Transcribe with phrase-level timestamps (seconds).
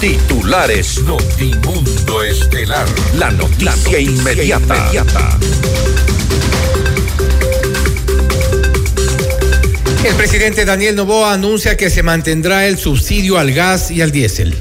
[0.00, 2.86] Titulares Notimundo Estelar.
[3.16, 4.76] La noticia, inmediata.
[4.76, 5.38] inmediata.
[10.04, 14.54] El presidente Daniel Novoa anuncia que se mantendrá el subsidio al gas y al diésel.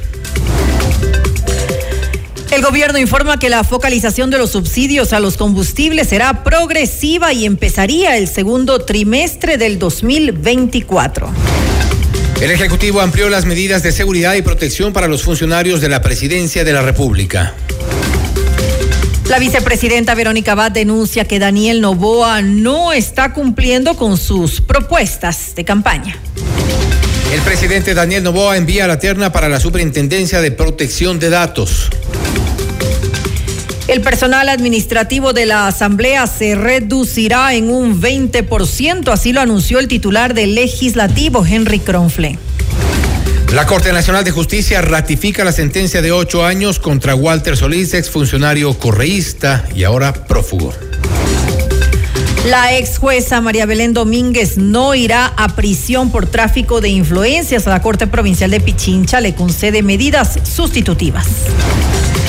[2.50, 7.46] El gobierno informa que la focalización de los subsidios a los combustibles será progresiva y
[7.46, 11.57] empezaría el segundo trimestre del 2024.
[12.40, 16.64] El Ejecutivo amplió las medidas de seguridad y protección para los funcionarios de la Presidencia
[16.64, 17.56] de la República.
[19.28, 25.66] La vicepresidenta Verónica Abad denuncia que Daniel Novoa no está cumpliendo con sus propuestas de
[25.66, 26.20] campaña.
[27.34, 31.90] El presidente Daniel Novoa envía la terna para la Superintendencia de Protección de Datos.
[33.88, 39.88] El personal administrativo de la Asamblea se reducirá en un 20%, así lo anunció el
[39.88, 42.38] titular del legislativo, Henry Kronfle.
[43.54, 48.78] La Corte Nacional de Justicia ratifica la sentencia de ocho años contra Walter Solís, exfuncionario
[48.78, 50.74] correísta y ahora prófugo.
[52.46, 57.66] La ex jueza María Belén Domínguez no irá a prisión por tráfico de influencias.
[57.66, 61.28] La Corte Provincial de Pichincha le concede medidas sustitutivas.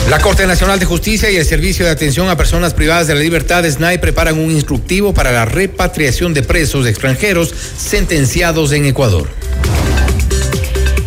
[0.08, 3.20] La Corte Nacional de Justicia y el Servicio de Atención a Personas Privadas de la
[3.20, 9.28] Libertad, SNAI, preparan un instructivo para la repatriación de presos extranjeros sentenciados en Ecuador.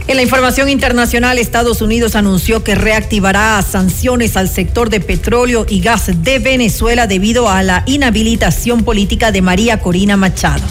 [0.05, 5.81] En la información internacional, Estados Unidos anunció que reactivará sanciones al sector de petróleo y
[5.81, 10.61] gas de Venezuela debido a la inhabilitación política de María Corina Machado.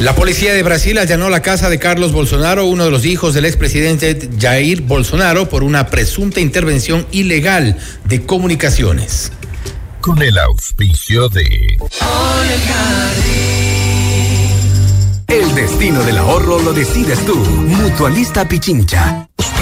[0.00, 3.44] La policía de Brasil allanó la casa de Carlos Bolsonaro, uno de los hijos del
[3.44, 9.30] expresidente Jair Bolsonaro, por una presunta intervención ilegal de comunicaciones.
[10.00, 11.76] Con el auspicio de...
[15.28, 17.36] El destino del ahorro lo decides tú.
[17.36, 19.28] Mutualista Pichincha.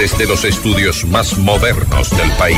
[0.00, 2.56] Desde los estudios más modernos del país.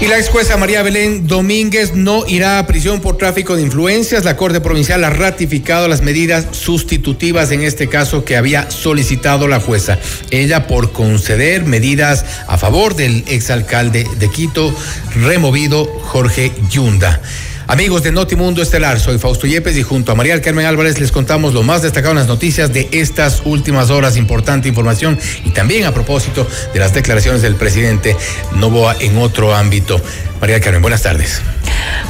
[0.00, 4.24] Y la ex jueza María Belén Domínguez no irá a prisión por tráfico de influencias.
[4.24, 9.60] La Corte Provincial ha ratificado las medidas sustitutivas en este caso que había solicitado la
[9.60, 9.98] jueza.
[10.30, 14.74] Ella por conceder medidas a favor del exalcalde de Quito,
[15.14, 17.20] removido Jorge Yunda.
[17.66, 21.54] Amigos de Notimundo Estelar, soy Fausto Yepes y junto a María Carmen Álvarez les contamos
[21.54, 24.16] lo más destacado en las noticias de estas últimas horas.
[24.16, 28.16] Importante información y también a propósito de las declaraciones del presidente
[28.56, 30.00] Novoa en otro ámbito.
[30.40, 31.40] María Carmen, buenas tardes.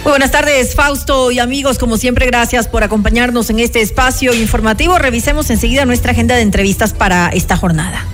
[0.04, 1.78] Muy buenas tardes, Fausto y amigos.
[1.78, 4.98] Como siempre, gracias por acompañarnos en este espacio informativo.
[4.98, 8.04] Revisemos enseguida nuestra agenda de entrevistas para esta jornada.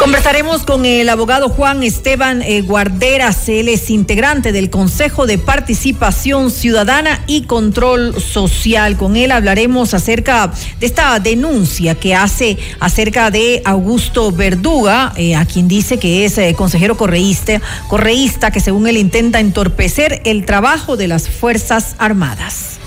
[0.00, 6.50] Conversaremos con el abogado Juan Esteban eh, Guarderas, él es integrante del Consejo de Participación
[6.50, 8.96] Ciudadana y Control Social.
[8.96, 15.44] Con él hablaremos acerca de esta denuncia que hace acerca de Augusto Verduga, eh, a
[15.44, 20.96] quien dice que es eh, consejero correísta, correísta, que según él intenta entorpecer el trabajo
[20.96, 22.79] de las Fuerzas Armadas.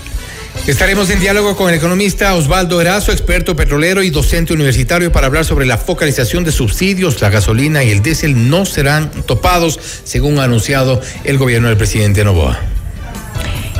[0.66, 5.44] Estaremos en diálogo con el economista Osvaldo Erazo, experto petrolero y docente universitario, para hablar
[5.44, 7.20] sobre la focalización de subsidios.
[7.20, 12.24] La gasolina y el diésel no serán topados, según ha anunciado el gobierno del presidente
[12.24, 12.58] Novoa.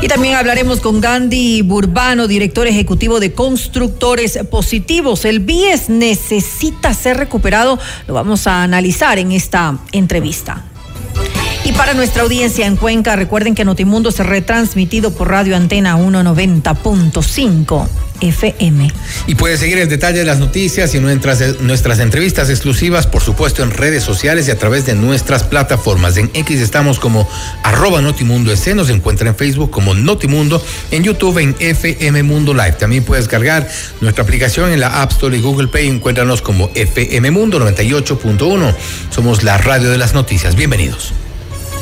[0.02, 5.24] Y también hablaremos con Gandhi Burbano, director ejecutivo de Constructores Positivos.
[5.24, 7.78] El BIES necesita ser recuperado.
[8.06, 10.64] Lo vamos a analizar en esta entrevista.
[11.76, 17.88] Para nuestra audiencia en Cuenca, recuerden que Notimundo se retransmitido por Radio Antena 190.5
[18.20, 18.90] FM.
[19.26, 23.62] Y puede seguir el detalle de las noticias y nuestras, nuestras entrevistas exclusivas, por supuesto,
[23.62, 26.16] en redes sociales y a través de nuestras plataformas.
[26.16, 27.28] En X estamos como
[27.62, 32.76] arroba Notimundo S, nos encuentra en Facebook como Notimundo, en YouTube en FM Mundo Live.
[32.78, 33.68] También puedes cargar
[34.00, 35.88] nuestra aplicación en la App Store y Google Play.
[35.88, 38.74] Encuéntranos como FM Mundo 98.1.
[39.10, 40.54] Somos la radio de las noticias.
[40.54, 41.12] Bienvenidos.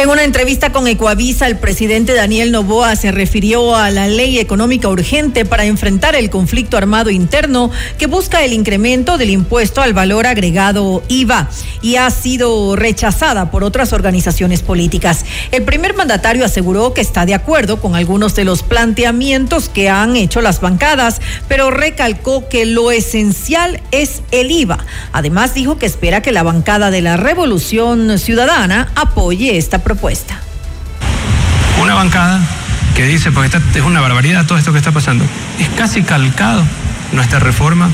[0.00, 4.88] En una entrevista con Ecoavisa, el presidente Daniel Novoa se refirió a la ley económica
[4.88, 10.26] urgente para enfrentar el conflicto armado interno que busca el incremento del impuesto al valor
[10.26, 11.50] agregado IVA
[11.82, 15.26] y ha sido rechazada por otras organizaciones políticas.
[15.50, 20.16] El primer mandatario aseguró que está de acuerdo con algunos de los planteamientos que han
[20.16, 24.78] hecho las bancadas, pero recalcó que lo esencial es el IVA.
[25.12, 30.40] Además dijo que espera que la bancada de la Revolución Ciudadana apoye esta propuesta propuesta.
[31.82, 32.38] Una bancada
[32.94, 35.24] que dice, porque esta es una barbaridad todo esto que está pasando,
[35.58, 36.64] es casi calcado
[37.10, 37.90] nuestra reforma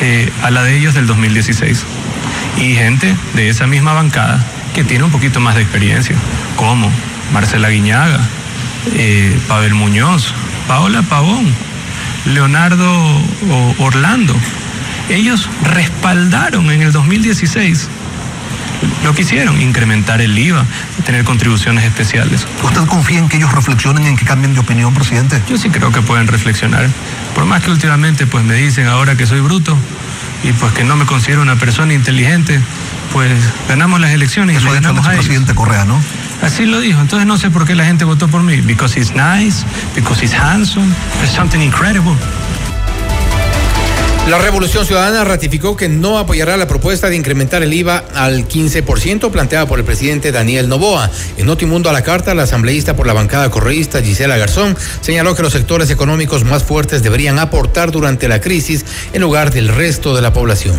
[0.00, 1.82] eh, a la de ellos del 2016.
[2.58, 4.38] Y gente de esa misma bancada
[4.74, 6.14] que tiene un poquito más de experiencia,
[6.54, 6.88] como
[7.32, 8.20] Marcela Guiñaga,
[8.94, 10.32] eh, Pavel Muñoz,
[10.68, 11.52] Paola Pavón,
[12.26, 13.20] Leonardo
[13.78, 14.36] Orlando.
[15.08, 17.88] Ellos respaldaron en el 2016
[19.02, 20.64] lo que hicieron, incrementar el IVA,
[21.04, 22.46] tener contribuciones especiales.
[22.62, 25.40] ¿Usted confía en que ellos reflexionen, en que cambien de opinión, presidente?
[25.48, 26.88] Yo sí creo que pueden reflexionar.
[27.34, 29.76] Por más que últimamente pues me dicen ahora que soy bruto
[30.42, 32.60] y pues que no me considero una persona inteligente,
[33.12, 33.32] pues
[33.68, 36.00] ganamos las elecciones y le ganamos a presidente Correa, ¿no?
[36.42, 37.00] Así lo dijo.
[37.00, 38.60] Entonces no sé por qué la gente votó por mí.
[38.60, 42.14] Because he's nice, because he's handsome, there's something incredible.
[44.28, 49.30] La Revolución Ciudadana ratificó que no apoyará la propuesta de incrementar el IVA al 15%
[49.30, 51.10] planteada por el presidente Daniel Novoa.
[51.36, 55.42] En Notimundo a la carta, la asambleísta por la bancada correísta Gisela Garzón señaló que
[55.42, 60.22] los sectores económicos más fuertes deberían aportar durante la crisis en lugar del resto de
[60.22, 60.74] la población.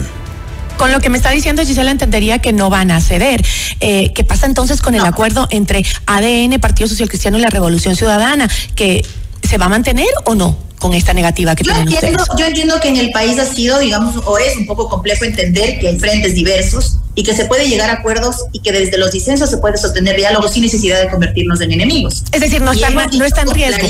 [0.77, 3.45] Con lo que me está diciendo Gisela entendería que no van a ceder.
[3.79, 7.95] Eh, ¿Qué pasa entonces con el acuerdo entre ADN, Partido Social Cristiano y la Revolución
[7.95, 8.49] Ciudadana?
[8.73, 9.05] ¿Que
[9.47, 10.64] se va a mantener o no?
[10.79, 13.79] Con esta negativa que yo tienen entiendo, Yo entiendo que en el país ha sido,
[13.79, 17.67] digamos, o es un poco complejo entender que hay frentes diversos y que se puede
[17.67, 21.09] llegar a acuerdos y que desde los disensos se puede sostener diálogos sin necesidad de
[21.09, 22.23] convertirnos en enemigos.
[22.31, 23.87] Es decir, no está, no está en riesgo.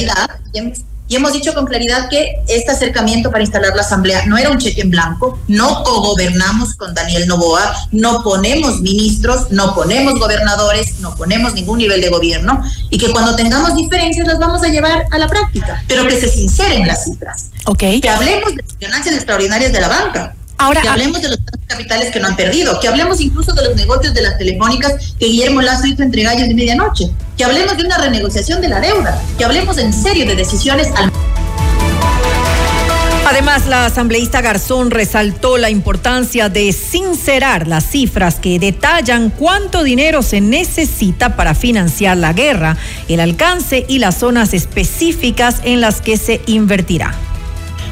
[1.07, 4.57] Y hemos dicho con claridad que este acercamiento para instalar la Asamblea no era un
[4.57, 11.15] cheque en blanco, no cogobernamos con Daniel Novoa, no ponemos ministros, no ponemos gobernadores, no
[11.15, 15.17] ponemos ningún nivel de gobierno y que cuando tengamos diferencias las vamos a llevar a
[15.19, 17.51] la práctica, pero que se sinceren las cifras.
[17.65, 18.01] Okay.
[18.01, 22.19] Que hablemos de ganancias extraordinarias de la banca, Ahora, que hablemos de los capitales que
[22.19, 25.85] no han perdido, que hablemos incluso de los negocios de las telefónicas que Guillermo Lazo
[25.85, 29.77] hizo entre gallos de medianoche, que hablemos de una renegociación de la deuda, que hablemos
[29.77, 31.11] en serio de decisiones al...
[33.27, 40.21] Además, la asambleísta Garzón resaltó la importancia de sincerar las cifras que detallan cuánto dinero
[40.21, 42.77] se necesita para financiar la guerra,
[43.09, 47.15] el alcance y las zonas específicas en las que se invertirá.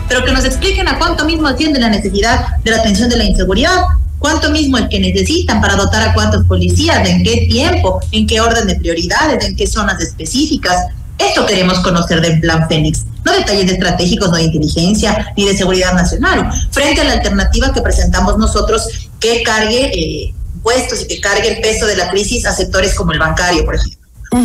[0.07, 3.23] Pero que nos expliquen a cuánto mismo atiende la necesidad de la atención de la
[3.23, 3.81] inseguridad,
[4.23, 8.39] cuánto mismo es que necesitan para dotar a cuántos policías, en qué tiempo, en qué
[8.39, 10.77] orden de prioridades, en qué zonas específicas.
[11.17, 15.93] Esto queremos conocer del Plan Fénix, no detalles estratégicos, no de inteligencia ni de seguridad
[15.93, 18.87] nacional, frente a la alternativa que presentamos nosotros
[19.19, 23.11] que cargue eh, impuestos y que cargue el peso de la crisis a sectores como
[23.11, 23.99] el bancario, por ejemplo.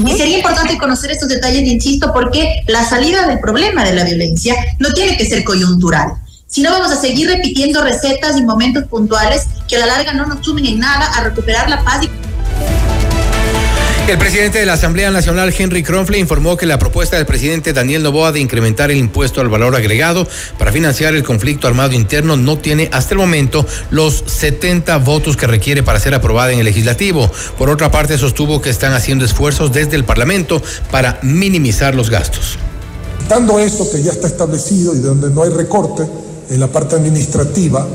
[0.09, 4.57] Y sería importante conocer estos detalles, insisto, porque la salida del problema de la violencia
[4.81, 6.15] no tiene que ser coyuntural.
[6.51, 10.25] Si no, vamos a seguir repitiendo recetas y momentos puntuales que a la larga no
[10.25, 12.11] nos sumen en nada a recuperar la paz y
[14.11, 18.03] el presidente de la Asamblea Nacional, Henry Kronfle, informó que la propuesta del presidente Daniel
[18.03, 20.27] Novoa de incrementar el impuesto al valor agregado
[20.59, 25.47] para financiar el conflicto armado interno no tiene hasta el momento los 70 votos que
[25.47, 27.31] requiere para ser aprobada en el legislativo.
[27.59, 32.57] Por otra parte, sostuvo que están haciendo esfuerzos desde el Parlamento para minimizar los gastos.
[33.29, 36.09] Dando esto que ya está establecido y donde no hay recorte
[36.51, 37.87] en la parte administrativa,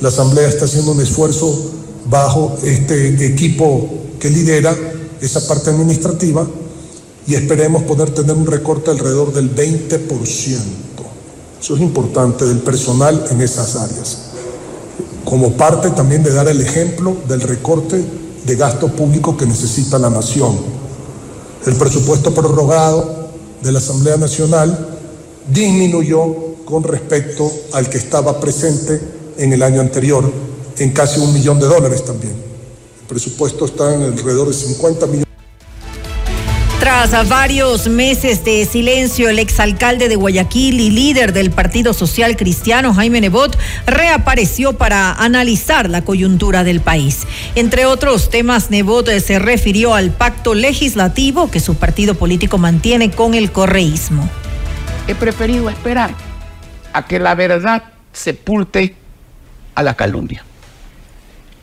[0.00, 1.72] la Asamblea está haciendo un esfuerzo
[2.08, 3.88] bajo este equipo
[4.18, 4.74] que lidera
[5.20, 6.46] esa parte administrativa
[7.26, 10.08] y esperemos poder tener un recorte alrededor del 20%.
[11.60, 14.18] Eso es importante del personal en esas áreas.
[15.24, 18.02] Como parte también de dar el ejemplo del recorte
[18.46, 20.56] de gasto público que necesita la nación.
[21.66, 23.28] El presupuesto prorrogado
[23.62, 24.96] de la Asamblea Nacional
[25.52, 29.00] disminuyó con respecto al que estaba presente
[29.38, 30.30] en el año anterior
[30.76, 32.48] en casi un millón de dólares también
[33.08, 35.24] presupuesto está en alrededor de 50 millones.
[36.78, 42.94] Tras varios meses de silencio, el exalcalde de Guayaquil y líder del Partido Social Cristiano,
[42.94, 47.26] Jaime Nebot, reapareció para analizar la coyuntura del país.
[47.56, 53.34] Entre otros temas, Nebot se refirió al pacto legislativo que su partido político mantiene con
[53.34, 54.28] el correísmo.
[55.08, 56.27] He preferido esperar
[56.92, 58.94] a que la verdad sepulte
[59.74, 60.44] a la calumnia.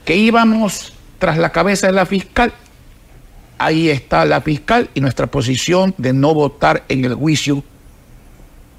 [0.06, 2.54] Que íbamos tras la cabeza de la fiscal
[3.58, 7.64] ahí está la fiscal y nuestra posición de no votar en el juicio,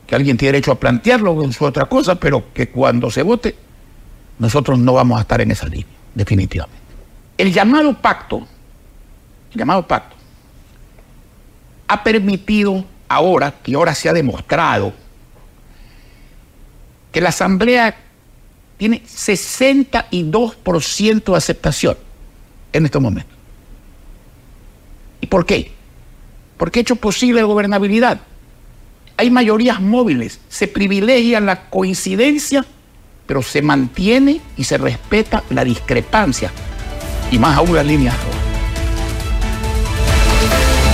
[0.06, 3.56] que alguien tiene derecho a plantearlo, es otra cosa, pero que cuando se vote,
[4.38, 6.82] nosotros no vamos a estar en esa línea, definitivamente.
[7.38, 8.46] El llamado pacto,
[9.52, 10.16] el llamado pacto,
[11.88, 14.92] ha permitido ahora, que ahora se ha demostrado,
[17.16, 17.96] que la Asamblea
[18.76, 21.96] tiene 62% de aceptación
[22.74, 23.34] en estos momentos.
[25.22, 25.72] ¿Y por qué?
[26.58, 28.20] Porque ha hecho posible la gobernabilidad.
[29.16, 32.66] Hay mayorías móviles, se privilegia la coincidencia,
[33.26, 36.52] pero se mantiene y se respeta la discrepancia,
[37.30, 38.45] y más aún las líneas rojas.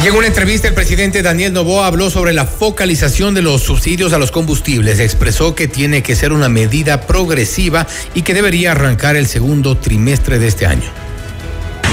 [0.03, 4.13] Y en una entrevista el presidente Daniel Novoa habló sobre la focalización de los subsidios
[4.13, 4.99] a los combustibles.
[4.99, 10.41] Expresó que tiene que ser una medida progresiva y que debería arrancar el segundo trimestre
[10.41, 10.91] de este año.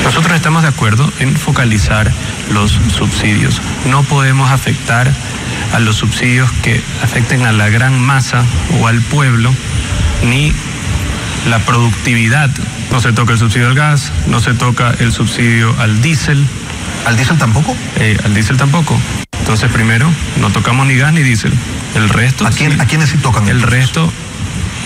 [0.03, 2.11] Nosotros estamos de acuerdo en focalizar
[2.51, 3.61] los subsidios.
[3.85, 5.07] No podemos afectar
[5.71, 8.43] a los subsidios que afecten a la gran masa
[8.81, 9.53] o al pueblo,
[10.23, 10.51] ni
[11.47, 12.49] la productividad.
[12.91, 16.43] No se toca el subsidio al gas, no se toca el subsidio al diésel,
[17.05, 17.75] ¿Al diésel tampoco?
[17.97, 18.97] Eh, al diésel tampoco.
[19.39, 21.53] Entonces, primero, no tocamos ni gas ni diésel.
[21.95, 22.45] El resto.
[22.45, 22.77] ¿A, quién, sí.
[22.79, 23.43] ¿a quiénes sí tocan?
[23.47, 23.79] El entonces?
[23.79, 24.11] resto,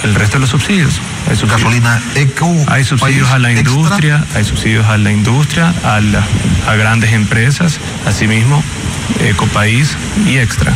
[0.04, 1.02] el resto de los subsidios.
[1.30, 2.50] Hay subsidios, Gasolina eco.
[2.68, 3.72] hay subsidios a la extra.
[3.74, 6.24] industria, hay subsidios a la industria, a, la-
[6.68, 8.64] a grandes empresas, asimismo,
[9.20, 10.74] Ecopaís y Extra.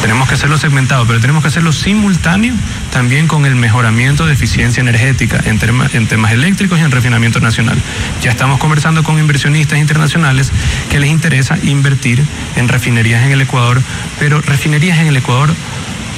[0.00, 2.54] Tenemos que hacerlo segmentado, pero tenemos que hacerlo simultáneo
[2.92, 5.58] también con el mejoramiento de eficiencia energética en,
[6.06, 7.76] temas eléctricos y en refinamiento nacional.
[8.22, 10.52] Ya estamos conversando con inversionistas internacionales
[10.88, 12.24] que les interesa invertir
[12.56, 13.82] en refinerías en el Ecuador,
[14.18, 15.52] pero refinerías en el Ecuador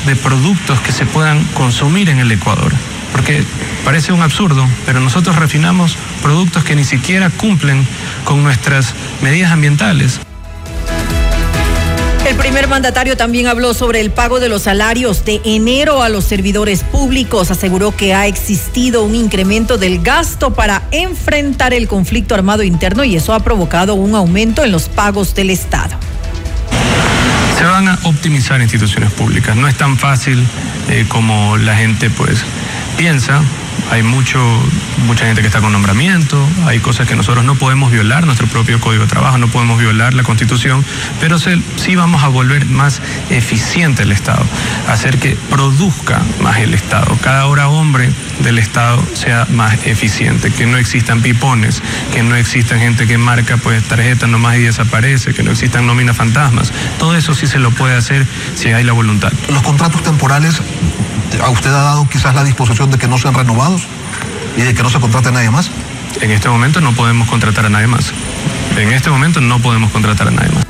[0.07, 2.73] de productos que se puedan consumir en el Ecuador.
[3.13, 3.43] Porque
[3.85, 7.87] parece un absurdo, pero nosotros refinamos productos que ni siquiera cumplen
[8.25, 10.21] con nuestras medidas ambientales.
[12.31, 16.25] El primer mandatario también habló sobre el pago de los salarios de enero a los
[16.25, 17.51] servidores públicos.
[17.51, 23.17] Aseguró que ha existido un incremento del gasto para enfrentar el conflicto armado interno y
[23.17, 25.97] eso ha provocado un aumento en los pagos del Estado.
[27.59, 29.57] Se van a optimizar instituciones públicas.
[29.57, 30.47] No es tan fácil
[30.89, 32.39] eh, como la gente pues
[32.97, 33.43] piensa.
[33.91, 34.41] Hay mucho,
[35.07, 38.81] mucha gente que está con nombramiento, hay cosas que nosotros no podemos violar, nuestro propio
[38.81, 40.85] código de trabajo, no podemos violar la constitución,
[41.21, 44.45] pero sí vamos a volver más eficiente el Estado,
[44.89, 48.11] hacer que produzca más el Estado, cada hora hombre
[48.45, 51.83] del Estado sea más eficiente, que no existan pipones,
[52.13, 56.17] que no existan gente que marca pues tarjetas nomás y desaparece, que no existan nóminas
[56.17, 56.73] fantasmas.
[56.99, 59.33] Todo eso sí se lo puede hacer si hay la voluntad.
[59.49, 60.61] Los contratos temporales,
[61.39, 63.83] ¿a usted ha dado quizás la disposición de que no sean renovados
[64.57, 65.71] y de que no se contrate a nadie más?
[66.21, 68.13] En este momento no podemos contratar a nadie más.
[68.77, 70.65] En este momento no podemos contratar a nadie más.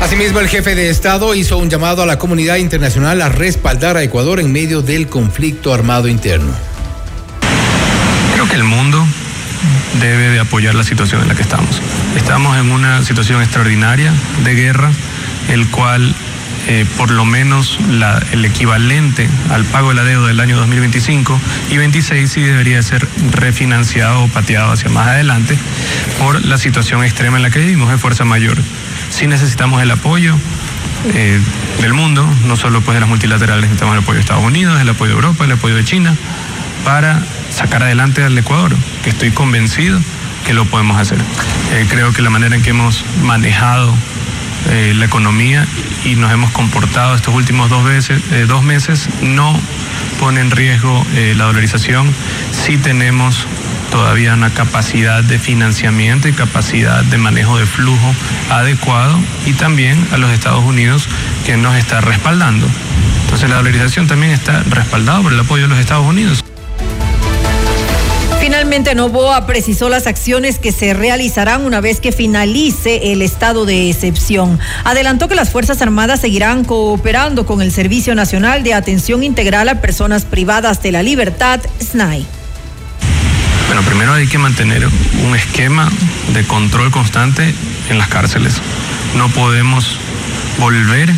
[0.00, 4.02] Asimismo, el jefe de Estado hizo un llamado a la comunidad internacional a respaldar a
[4.02, 6.52] Ecuador en medio del conflicto armado interno.
[8.34, 9.04] Creo que el mundo
[10.00, 11.82] debe de apoyar la situación en la que estamos.
[12.16, 14.12] Estamos en una situación extraordinaria
[14.44, 14.90] de guerra,
[15.48, 16.14] el cual
[16.70, 17.78] eh, por lo menos
[18.30, 23.08] el equivalente al pago de la deuda del año 2025 y 26 sí debería ser
[23.30, 25.56] refinanciado o pateado hacia más adelante
[26.18, 28.58] por la situación extrema en la que vivimos, de fuerza mayor.
[29.08, 30.36] Sí necesitamos el apoyo
[31.14, 31.40] eh,
[31.80, 34.90] del mundo, no solo pues de las multilaterales, necesitamos el apoyo de Estados Unidos, el
[34.90, 36.14] apoyo de Europa, el apoyo de China,
[36.84, 39.98] para sacar adelante al Ecuador, que estoy convencido
[40.44, 41.18] que lo podemos hacer.
[41.72, 43.94] Eh, creo que la manera en que hemos manejado
[44.70, 45.66] eh, la economía
[46.04, 49.58] y nos hemos comportado estos últimos dos, veces, eh, dos meses no
[50.18, 52.12] pone en riesgo eh, la dolarización.
[52.50, 53.46] Sí tenemos
[53.90, 58.14] todavía una capacidad de financiamiento y capacidad de manejo de flujo
[58.50, 61.08] adecuado y también a los Estados Unidos
[61.46, 62.66] que nos está respaldando.
[63.24, 66.44] Entonces la dolarización también está respaldada por el apoyo de los Estados Unidos.
[68.68, 74.60] Novoa precisó las acciones que se realizarán una vez que finalice el estado de excepción.
[74.84, 79.80] Adelantó que las Fuerzas Armadas seguirán cooperando con el Servicio Nacional de Atención Integral a
[79.80, 82.26] Personas Privadas de la Libertad, SNAI.
[83.68, 85.90] Bueno, primero hay que mantener un esquema
[86.34, 87.54] de control constante
[87.88, 88.60] en las cárceles.
[89.16, 89.96] No podemos
[90.58, 91.10] volver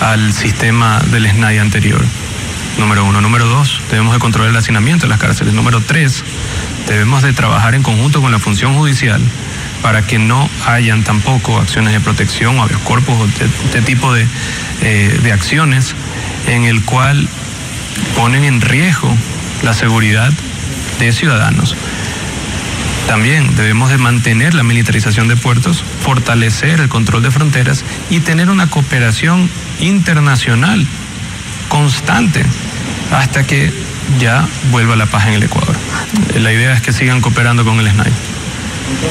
[0.00, 2.04] al sistema del SNAI anterior.
[2.78, 3.20] Número uno.
[3.20, 5.52] Número dos, debemos de controlar el hacinamiento en las cárceles.
[5.52, 6.22] Número tres,
[6.86, 9.20] debemos de trabajar en conjunto con la función judicial
[9.82, 14.26] para que no hayan tampoco acciones de protección o habeas corpus o este, tipo de,
[14.82, 15.94] eh, de acciones
[16.46, 17.28] en el cual
[18.14, 19.14] ponen en riesgo
[19.62, 20.32] la seguridad
[21.00, 21.74] de ciudadanos.
[23.08, 28.50] También debemos de mantener la militarización de puertos, fortalecer el control de fronteras y tener
[28.50, 30.86] una cooperación internacional
[31.68, 32.44] constante
[33.12, 33.72] hasta que
[34.18, 35.76] ya vuelva la paz en el Ecuador.
[36.34, 38.12] La idea es que sigan cooperando con el SNAI.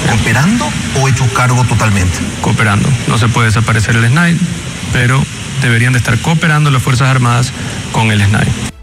[0.10, 2.20] ¿Cooperando o hecho cargo totalmente?
[2.42, 2.89] Cooperando.
[3.08, 4.38] No se puede desaparecer el SNAI,
[4.94, 5.24] pero
[5.62, 7.51] deberían de estar cooperando las Fuerzas Armadas
[7.92, 8.77] con el SNAI.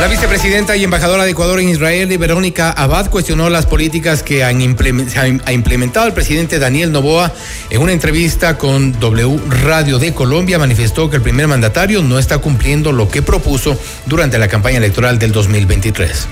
[0.00, 4.62] La vicepresidenta y embajadora de Ecuador en Israel, Verónica Abad, cuestionó las políticas que han
[4.62, 7.34] ha implementado el presidente Daniel Novoa.
[7.68, 12.38] En una entrevista con W Radio de Colombia, manifestó que el primer mandatario no está
[12.38, 16.26] cumpliendo lo que propuso durante la campaña electoral del 2023.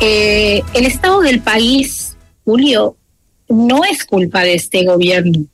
[0.00, 2.96] Eh, el estado del país, Julio,
[3.50, 5.44] no es culpa de este gobierno.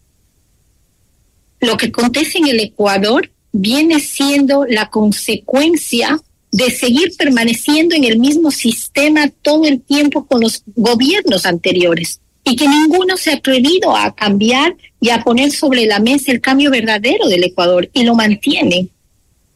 [1.58, 6.20] Lo que acontece en el Ecuador viene siendo la consecuencia
[6.50, 12.57] de seguir permaneciendo en el mismo sistema todo el tiempo con los gobiernos anteriores y
[12.57, 16.71] que ninguno se ha atrevido a cambiar y a poner sobre la mesa el cambio
[16.71, 18.88] verdadero del Ecuador y lo mantiene.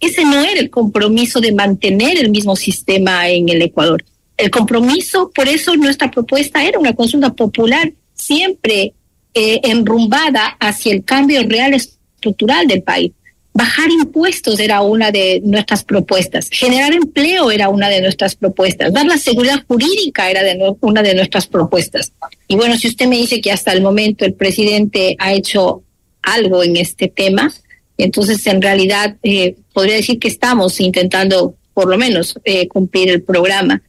[0.00, 4.04] Ese no era el compromiso de mantener el mismo sistema en el Ecuador.
[4.36, 8.94] El compromiso, por eso nuestra propuesta era una consulta popular siempre
[9.34, 13.12] eh, enrumbada hacia el cambio real estructural del país.
[13.54, 16.48] Bajar impuestos era una de nuestras propuestas.
[16.50, 18.92] Generar empleo era una de nuestras propuestas.
[18.92, 20.40] Dar la seguridad jurídica era
[20.80, 22.12] una de nuestras propuestas.
[22.48, 25.82] Y bueno, si usted me dice que hasta el momento el presidente ha hecho
[26.22, 27.52] algo en este tema,
[27.98, 33.22] entonces en realidad eh, podría decir que estamos intentando por lo menos eh, cumplir el
[33.22, 33.82] programa.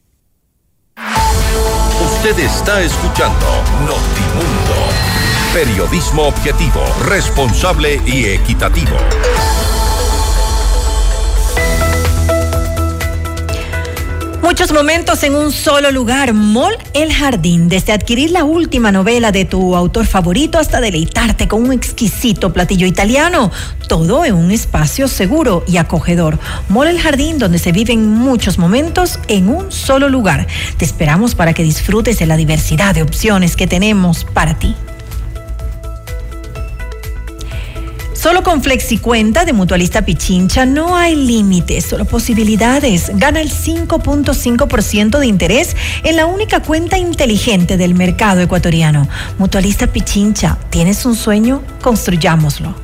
[2.04, 3.46] Usted está escuchando
[3.80, 4.74] Notimundo.
[5.54, 8.96] Periodismo objetivo, responsable y equitativo.
[14.44, 16.34] Muchos momentos en un solo lugar.
[16.34, 17.70] Mall El Jardín.
[17.70, 22.86] Desde adquirir la última novela de tu autor favorito hasta deleitarte con un exquisito platillo
[22.86, 23.50] italiano.
[23.88, 26.38] Todo en un espacio seguro y acogedor.
[26.68, 30.46] Mall El Jardín, donde se viven muchos momentos en un solo lugar.
[30.76, 34.76] Te esperamos para que disfrutes de la diversidad de opciones que tenemos para ti.
[38.24, 43.10] Solo con FlexiCuenta de Mutualista Pichincha no hay límites, solo posibilidades.
[43.16, 49.06] Gana el 5.5% de interés en la única cuenta inteligente del mercado ecuatoriano.
[49.36, 51.60] Mutualista Pichincha, ¿tienes un sueño?
[51.82, 52.83] Construyámoslo.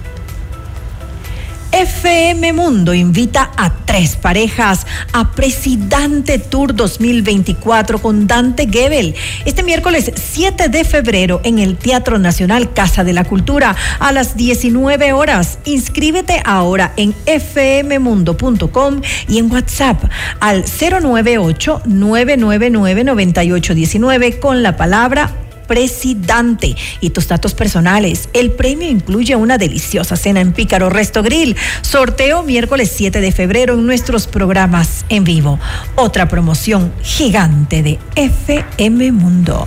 [1.81, 9.15] FM Mundo invita a tres parejas a Presidente Tour 2024 con Dante Gebel
[9.45, 14.37] este miércoles 7 de febrero en el Teatro Nacional Casa de la Cultura a las
[14.37, 15.57] 19 horas.
[15.65, 20.03] Inscríbete ahora en fmmundo.com y en WhatsApp
[20.39, 25.31] al 098 999 9819 con la palabra
[25.71, 28.27] presidente y tus datos personales.
[28.33, 31.55] El premio incluye una deliciosa cena en Pícaro Resto Grill.
[31.81, 35.61] Sorteo miércoles 7 de febrero en nuestros programas en vivo.
[35.95, 39.65] Otra promoción gigante de FM Mundo.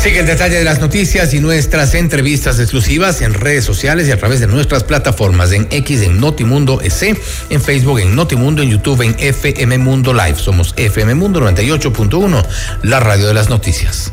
[0.00, 4.18] Sigue el detalle de las noticias y nuestras entrevistas exclusivas en redes sociales y a
[4.18, 9.02] través de nuestras plataformas en X en Notimundo EC, en Facebook en Notimundo, en YouTube
[9.02, 10.36] en FM Mundo Live.
[10.36, 12.46] Somos FM Mundo 98.1,
[12.84, 14.12] la radio de las noticias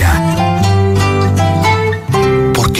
[0.00, 0.79] Porque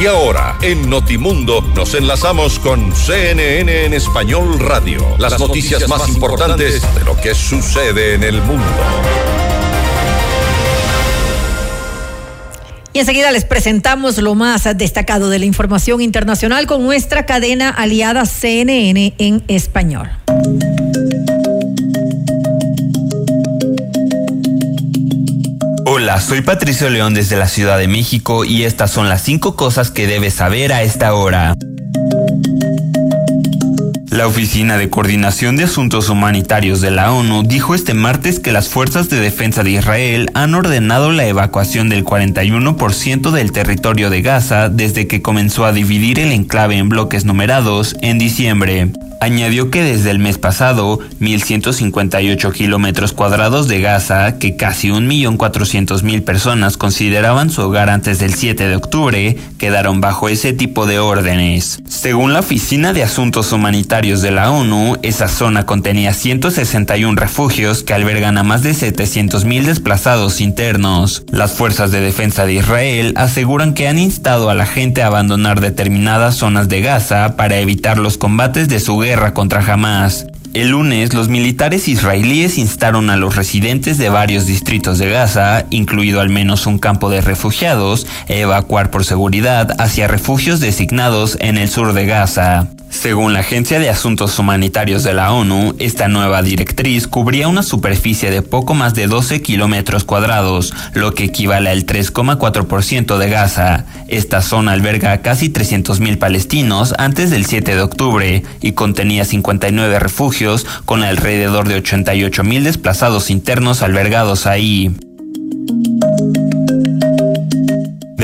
[0.00, 5.16] Y ahora, en Notimundo, nos enlazamos con CNN en Español Radio.
[5.18, 8.64] Las, noticias, más importantes de lo que sucede en el mundo.
[12.92, 18.24] Y enseguida les presentamos lo más destacado de la información internacional con nuestra cadena aliada
[18.24, 20.17] CNN en español.
[26.08, 29.90] Hola, soy Patricio León desde la Ciudad de México y estas son las cinco cosas
[29.90, 31.54] que debes saber a esta hora.
[34.10, 38.70] La Oficina de Coordinación de Asuntos Humanitarios de la ONU dijo este martes que las
[38.70, 44.70] fuerzas de defensa de Israel han ordenado la evacuación del 41% del territorio de Gaza
[44.70, 48.88] desde que comenzó a dividir el enclave en bloques numerados en diciembre.
[49.20, 56.76] Añadió que desde el mes pasado, 1.158 kilómetros cuadrados de Gaza, que casi 1.400.000 personas
[56.76, 61.80] consideraban su hogar antes del 7 de octubre, quedaron bajo ese tipo de órdenes.
[61.88, 67.94] Según la Oficina de Asuntos Humanitarios de la ONU, esa zona contenía 161 refugios que
[67.94, 71.24] albergan a más de 700.000 desplazados internos.
[71.32, 75.60] Las fuerzas de defensa de Israel aseguran que han instado a la gente a abandonar
[75.60, 80.26] determinadas zonas de Gaza para evitar los combates de su guerra guerra contra Hamas.
[80.52, 86.20] El lunes, los militares israelíes instaron a los residentes de varios distritos de Gaza, incluido
[86.20, 91.70] al menos un campo de refugiados, a evacuar por seguridad hacia refugios designados en el
[91.70, 92.68] sur de Gaza.
[92.90, 98.30] Según la Agencia de Asuntos Humanitarios de la ONU, esta nueva directriz cubría una superficie
[98.30, 103.84] de poco más de 12 kilómetros cuadrados, lo que equivale al 3,4% de Gaza.
[104.08, 109.98] Esta zona alberga a casi 300.000 palestinos antes del 7 de octubre y contenía 59
[109.98, 114.92] refugios con alrededor de 88.000 desplazados internos albergados ahí.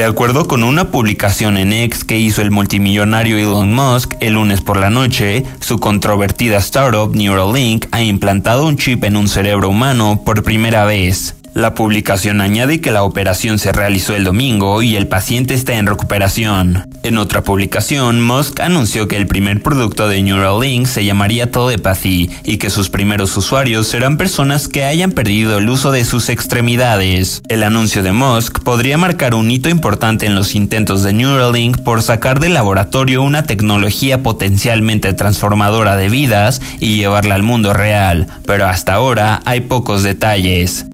[0.05, 4.61] De acuerdo con una publicación en X que hizo el multimillonario Elon Musk el lunes
[4.61, 10.21] por la noche, su controvertida startup Neuralink ha implantado un chip en un cerebro humano
[10.23, 11.35] por primera vez.
[11.55, 15.87] La publicación añade que la operación se realizó el domingo y el paciente está en
[15.87, 16.85] recuperación.
[17.05, 22.57] En otra publicación, Musk anunció que el primer producto de Neuralink se llamaría Telepathy y
[22.57, 27.41] que sus primeros usuarios serán personas que hayan perdido el uso de sus extremidades.
[27.49, 32.03] El anuncio de Musk podría marcar un hito importante en los intentos de Neuralink por
[32.03, 38.67] sacar del laboratorio una tecnología potencialmente transformadora de vidas y llevarla al mundo real, pero
[38.67, 40.87] hasta ahora hay pocos detalles.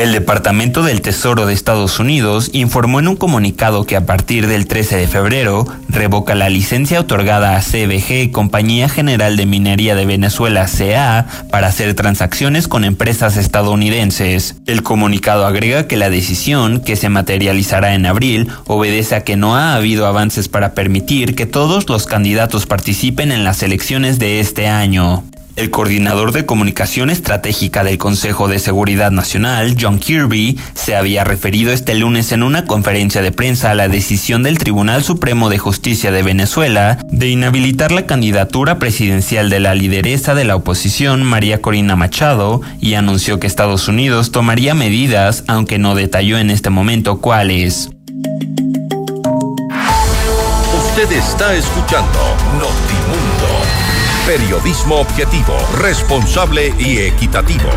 [0.00, 4.66] El Departamento del Tesoro de Estados Unidos informó en un comunicado que a partir del
[4.66, 10.66] 13 de febrero revoca la licencia otorgada a CBG, Compañía General de Minería de Venezuela
[10.66, 14.56] CA, para hacer transacciones con empresas estadounidenses.
[14.64, 19.54] El comunicado agrega que la decisión, que se materializará en abril, obedece a que no
[19.54, 24.66] ha habido avances para permitir que todos los candidatos participen en las elecciones de este
[24.66, 25.24] año.
[25.56, 31.72] El coordinador de comunicación estratégica del Consejo de Seguridad Nacional, John Kirby, se había referido
[31.72, 36.12] este lunes en una conferencia de prensa a la decisión del Tribunal Supremo de Justicia
[36.12, 41.96] de Venezuela de inhabilitar la candidatura presidencial de la lideresa de la oposición, María Corina
[41.96, 47.90] Machado, y anunció que Estados Unidos tomaría medidas, aunque no detalló en este momento cuáles.
[50.90, 52.18] Usted está escuchando
[52.54, 52.89] Notimundo.
[54.26, 57.68] Periodismo objetivo, responsable y equitativo.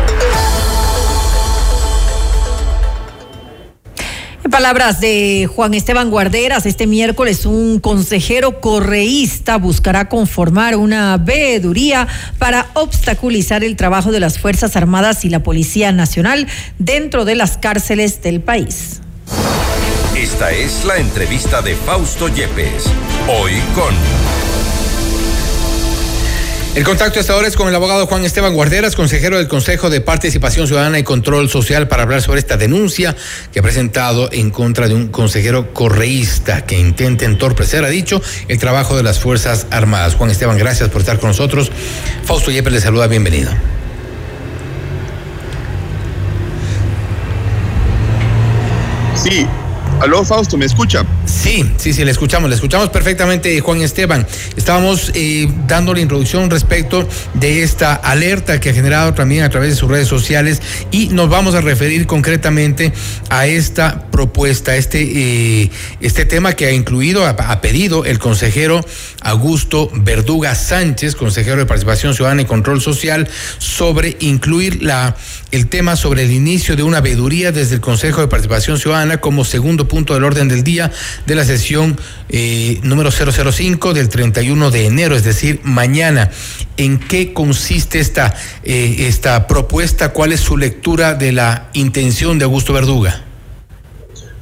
[4.44, 12.06] En palabras de Juan Esteban Guarderas, este miércoles un consejero correísta buscará conformar una veeduría
[12.38, 16.46] para obstaculizar el trabajo de las Fuerzas Armadas y la Policía Nacional
[16.78, 19.00] dentro de las cárceles del país.
[20.14, 22.84] Esta es la entrevista de Fausto Yepes,
[23.28, 24.43] hoy con...
[26.74, 30.00] El contacto hasta ahora es con el abogado Juan Esteban Guarderas, consejero del Consejo de
[30.00, 33.14] Participación Ciudadana y Control Social, para hablar sobre esta denuncia
[33.52, 38.58] que ha presentado en contra de un consejero correísta que intenta entorpecer, ha dicho, el
[38.58, 40.16] trabajo de las Fuerzas Armadas.
[40.16, 41.70] Juan Esteban, gracias por estar con nosotros.
[42.24, 43.52] Fausto Yepes le saluda, bienvenido.
[49.14, 49.46] Sí,
[50.00, 51.04] Aló, Fausto, ¿me escucha?
[51.34, 54.26] Sí, sí, sí, le escuchamos, le escuchamos perfectamente, Juan Esteban.
[54.56, 59.70] Estábamos eh, dando la introducción respecto de esta alerta que ha generado también a través
[59.70, 62.92] de sus redes sociales y nos vamos a referir concretamente
[63.30, 65.02] a esta propuesta, este,
[65.62, 65.70] eh,
[66.00, 68.84] este tema que ha incluido, ha, pedido el consejero
[69.20, 75.16] Augusto Verduga Sánchez, consejero de Participación Ciudadana y Control Social, sobre incluir la,
[75.50, 79.44] el tema sobre el inicio de una veeduría desde el Consejo de Participación Ciudadana como
[79.44, 80.92] segundo punto del orden del día
[81.26, 86.30] de la sesión eh, número 005 del 31 de enero, es decir, mañana.
[86.76, 88.34] ¿En qué consiste esta,
[88.64, 90.12] eh, esta propuesta?
[90.12, 93.24] ¿Cuál es su lectura de la intención de Augusto Verduga?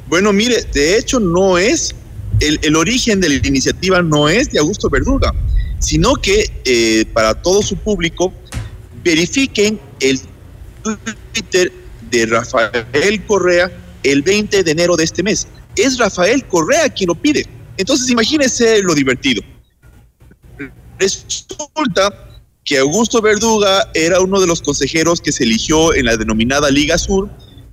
[0.08, 1.94] Bueno, mire, de hecho no es,
[2.40, 5.32] el, el origen de la iniciativa no es de Augusto Verduga,
[5.78, 8.32] sino que eh, para todo su público
[9.02, 10.20] verifiquen el
[11.32, 11.72] Twitter
[12.10, 13.70] de Rafael Correa
[14.02, 15.46] el 20 de enero de este mes.
[15.76, 17.46] Es Rafael Correa quien lo pide.
[17.76, 19.42] Entonces imagínense lo divertido.
[20.98, 22.12] Resulta
[22.64, 26.96] que Augusto Verduga era uno de los consejeros que se eligió en la denominada Liga
[26.96, 27.28] Sur,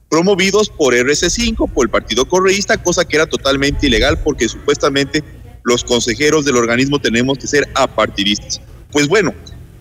[0.10, 5.24] promovidos por RC5, por el Partido Correísta, cosa que era totalmente ilegal porque supuestamente
[5.64, 8.60] los consejeros del organismo tenemos que ser apartidistas.
[8.92, 9.34] Pues bueno,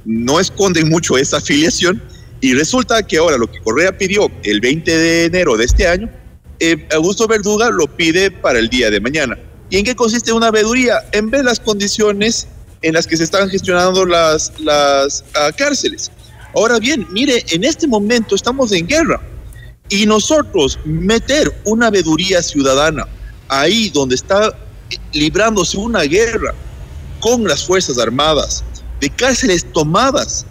[0.05, 2.03] no esconden mucho esa afiliación
[2.41, 6.11] y resulta que ahora lo que Correa pidió el 20 de enero de este año
[6.61, 9.39] eh, Augusto Verduga lo pide para el día de mañana.
[9.71, 11.05] ¿Y en qué consiste una veeduría?
[11.13, 12.49] En ver las condiciones
[12.83, 16.11] en las que se están gestionando las, las ah, cárceles.
[16.55, 19.21] Ahora bien, mire, en este momento estamos en guerra
[19.89, 23.07] y nosotros meter una veeduría ciudadana
[23.49, 24.57] ahí donde está
[25.13, 26.55] librándose una guerra
[27.21, 28.65] con las Fuerzas Armadas,
[29.01, 30.47] de cárceles tomadas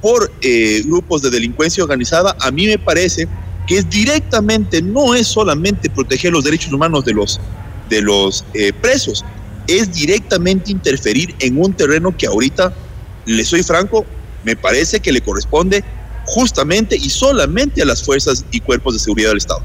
[0.00, 3.28] por eh, grupos de delincuencia organizada, a mí me parece
[3.70, 7.38] que es directamente, no es solamente proteger los derechos humanos de los,
[7.88, 9.24] de los eh, presos,
[9.68, 12.74] es directamente interferir en un terreno que ahorita,
[13.26, 14.04] le soy franco,
[14.42, 15.84] me parece que le corresponde
[16.24, 19.62] justamente y solamente a las fuerzas y cuerpos de seguridad del Estado.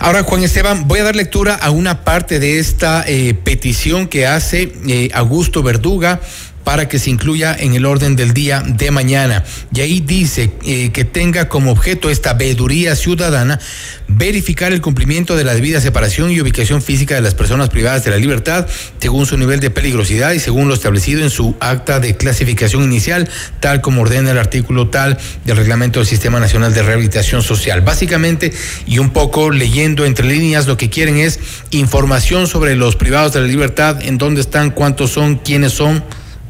[0.00, 4.26] Ahora, Juan Esteban, voy a dar lectura a una parte de esta eh, petición que
[4.26, 6.20] hace eh, Augusto Verduga
[6.66, 9.44] para que se incluya en el orden del día de mañana.
[9.72, 13.60] Y ahí dice eh, que tenga como objeto esta veeduría ciudadana
[14.08, 18.10] verificar el cumplimiento de la debida separación y ubicación física de las personas privadas de
[18.10, 18.66] la libertad
[18.98, 23.30] según su nivel de peligrosidad y según lo establecido en su acta de clasificación inicial,
[23.60, 27.82] tal como ordena el artículo tal del reglamento del Sistema Nacional de Rehabilitación Social.
[27.82, 28.52] Básicamente,
[28.88, 31.38] y un poco leyendo entre líneas, lo que quieren es
[31.70, 36.02] información sobre los privados de la libertad, en dónde están, cuántos son, quiénes son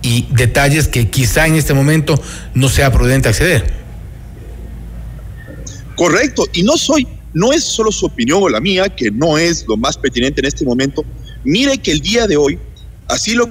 [0.07, 2.14] y detalles que quizá en este momento
[2.55, 3.64] no sea prudente acceder.
[5.97, 9.66] Correcto, y no soy, no es solo su opinión o la mía, que no es
[9.66, 11.05] lo más pertinente en este momento.
[11.42, 12.57] Mire que el día de hoy,
[13.09, 13.51] así lo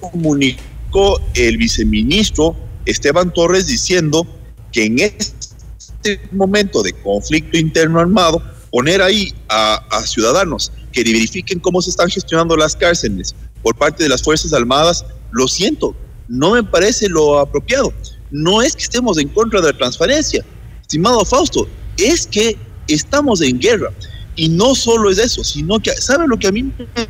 [0.00, 4.24] comunicó el viceministro Esteban Torres diciendo
[4.70, 11.58] que en este momento de conflicto interno armado, poner ahí a, a ciudadanos que verifiquen
[11.58, 15.94] cómo se están gestionando las cárceles por parte de las Fuerzas Armadas lo siento,
[16.28, 17.92] no me parece lo apropiado.
[18.30, 20.44] No es que estemos en contra de la transparencia,
[20.80, 23.90] estimado Fausto, es que estamos en guerra.
[24.36, 27.08] Y no solo es eso, sino que, ¿sabe lo que a mí me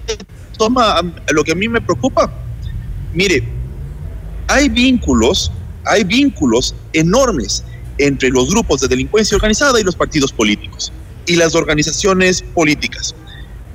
[0.56, 2.32] toma, lo que a mí me preocupa?
[3.12, 3.46] Mire,
[4.46, 5.52] hay vínculos,
[5.84, 7.64] hay vínculos enormes
[7.98, 10.92] entre los grupos de delincuencia organizada y los partidos políticos
[11.26, 13.14] y las organizaciones políticas,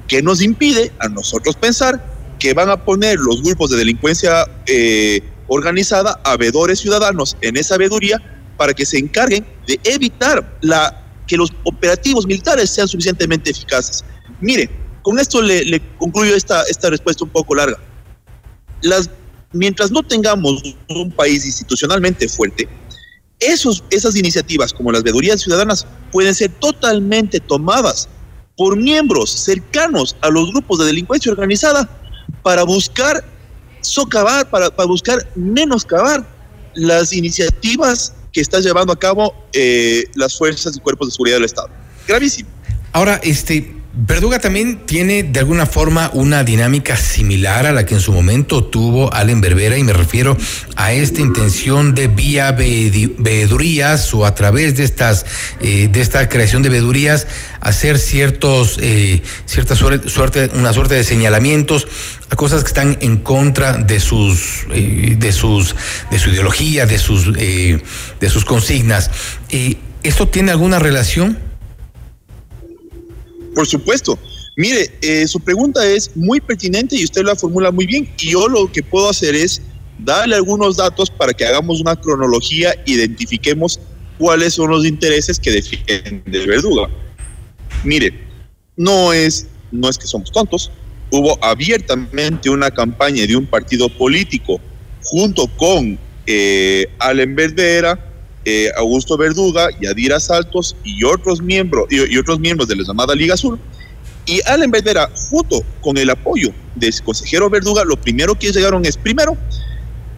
[0.07, 2.12] que nos impide a nosotros pensar
[2.43, 7.77] que van a poner los grupos de delincuencia eh, organizada a vedores ciudadanos en esa
[7.77, 8.21] veeduría
[8.57, 14.03] para que se encarguen de evitar la, que los operativos militares sean suficientemente eficaces.
[14.41, 14.69] Mire,
[15.03, 17.79] con esto le, concluyo esta, esta respuesta un poco larga.
[18.81, 19.09] Las,
[19.53, 22.67] mientras no tengamos un país institucionalmente fuerte,
[23.39, 28.09] esos, esas iniciativas como las veedurías ciudadanas pueden ser totalmente tomadas
[28.57, 32.01] por miembros cercanos a los grupos de delincuencia organizada
[32.43, 33.23] para buscar
[33.81, 36.25] socavar, para, para buscar menoscabar
[36.75, 41.45] las iniciativas que está llevando a cabo eh, las fuerzas y cuerpos de seguridad del
[41.45, 41.69] Estado.
[42.07, 42.49] Gravísimo.
[42.91, 48.01] Ahora, este, Verduga también tiene de alguna forma una dinámica similar a la que en
[48.01, 50.35] su momento tuvo Allen Berbera y me refiero
[50.75, 55.27] a esta intención de vía veedurías o a través de estas
[55.61, 57.27] eh, de esta creación de veedurías
[57.61, 61.87] hacer ciertos eh, cierta suerte, una suerte de señalamientos
[62.31, 65.75] a cosas que están en contra de sus eh, de sus
[66.09, 67.79] de su ideología de sus de
[68.27, 69.11] sus consignas.
[70.01, 71.52] ¿Esto tiene alguna relación?
[73.53, 74.17] Por supuesto.
[74.55, 78.07] Mire, eh, su pregunta es muy pertinente y usted la formula muy bien.
[78.19, 79.61] Y yo lo que puedo hacer es
[79.97, 83.79] darle algunos datos para que hagamos una cronología, identifiquemos
[84.17, 86.87] cuáles son los intereses que defiende Verduga.
[87.83, 88.13] Mire,
[88.77, 90.71] no es, no es que somos tontos.
[91.09, 94.59] Hubo abiertamente una campaña de un partido político
[95.03, 98.12] junto con eh, Allen Verdera,
[98.45, 103.37] eh, Augusto Verduga, Yadira Saltos y otros miembros y, otros miembros de la llamada Liga
[103.37, 103.57] Sur.
[104.25, 108.97] Y Allen Verdera, junto con el apoyo del consejero Verduga, lo primero que llegaron es,
[108.97, 109.37] primero,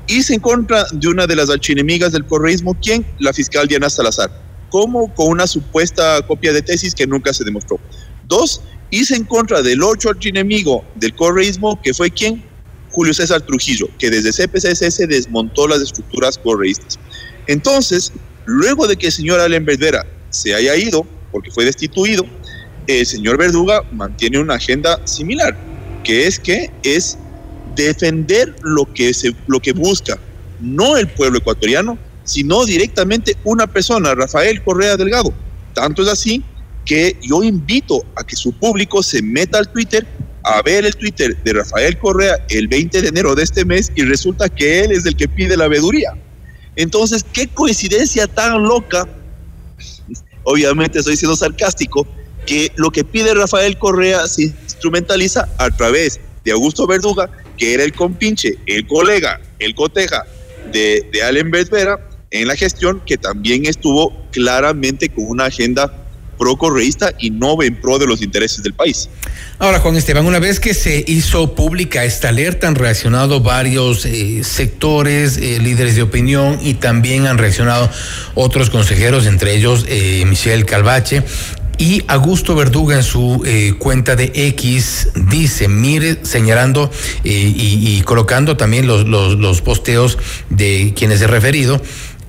[0.07, 3.05] irse en contra de una de las archienemigas del correísmo, ¿quién?
[3.19, 4.29] La fiscal Diana Salazar,
[4.69, 7.79] como con una supuesta copia de tesis que nunca se demostró.
[8.27, 8.61] Dos,
[8.91, 12.43] irse en contra del otro archienemigo del correísmo, que fue quién?
[12.91, 16.97] Julio César Trujillo, que desde CPCSS desmontó las estructuras correístas.
[17.47, 18.11] Entonces,
[18.45, 22.25] luego de que el señor Allen Verdera se haya ido, porque fue destituido,
[22.87, 25.55] el señor Verduga mantiene una agenda similar,
[26.03, 27.17] que es que es
[27.75, 30.17] defender lo que, se, lo que busca,
[30.61, 35.33] no el pueblo ecuatoriano, sino directamente una persona, Rafael Correa Delgado.
[35.73, 36.43] Tanto es así
[36.85, 40.05] que yo invito a que su público se meta al Twitter
[40.43, 44.03] a ver el Twitter de Rafael Correa el 20 de enero de este mes y
[44.03, 46.13] resulta que él es el que pide la veeduría.
[46.75, 49.07] Entonces, qué coincidencia tan loca,
[50.43, 52.07] obviamente estoy siendo sarcástico,
[52.45, 57.83] que lo que pide Rafael Correa se instrumentaliza a través de Augusto Verduga, que era
[57.83, 60.25] el compinche, el colega, el coteja
[60.71, 66.04] de, de Allen Verdera en la gestión, que también estuvo claramente con una agenda
[66.37, 69.09] pro-correísta y no en pro de los intereses del país.
[69.57, 74.43] Ahora, Juan Esteban, una vez que se hizo pública esta alerta, han reaccionado varios eh,
[74.43, 77.89] sectores, eh, líderes de opinión y también han reaccionado
[78.33, 81.23] otros consejeros, entre ellos eh, Michelle Calvache.
[81.77, 83.43] Y Augusto Verduga en su
[83.79, 86.89] cuenta de X dice, mire, señalando
[87.21, 90.17] y, colocando también los, los, los posteos
[90.49, 91.81] de quienes he referido,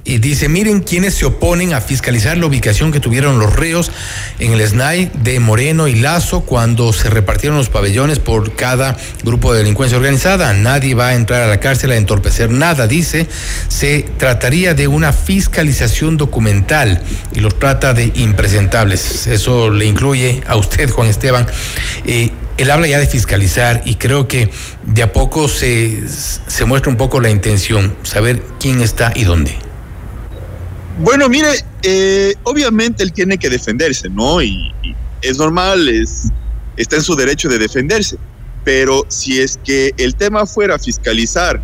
[0.06, 3.90] y dice, miren quienes se oponen a fiscalizar la ubicación que tuvieron los reos
[4.38, 9.52] en el SNAI de Moreno y Lazo cuando se repartieron los pabellones por cada grupo
[9.52, 10.52] de delincuencia organizada.
[10.52, 13.26] Nadie va a entrar a la cárcel a entorpecer nada, dice.
[13.66, 17.02] Se trataría de una fiscalización documental
[17.34, 19.26] y los trata de impresentables.
[19.26, 21.48] Eso le incluye a usted, Juan Esteban.
[22.04, 24.50] Eh, él habla ya de fiscalizar y creo que
[24.84, 29.65] de a poco se, se muestra un poco la intención, saber quién está y dónde.
[30.98, 31.48] Bueno, mire,
[31.82, 34.42] eh, obviamente él tiene que defenderse, ¿no?
[34.42, 34.72] Y,
[35.22, 36.30] es normal, es,
[36.76, 38.16] está en su derecho de defenderse.
[38.64, 41.60] Pero si es que el tema fuera fiscalizar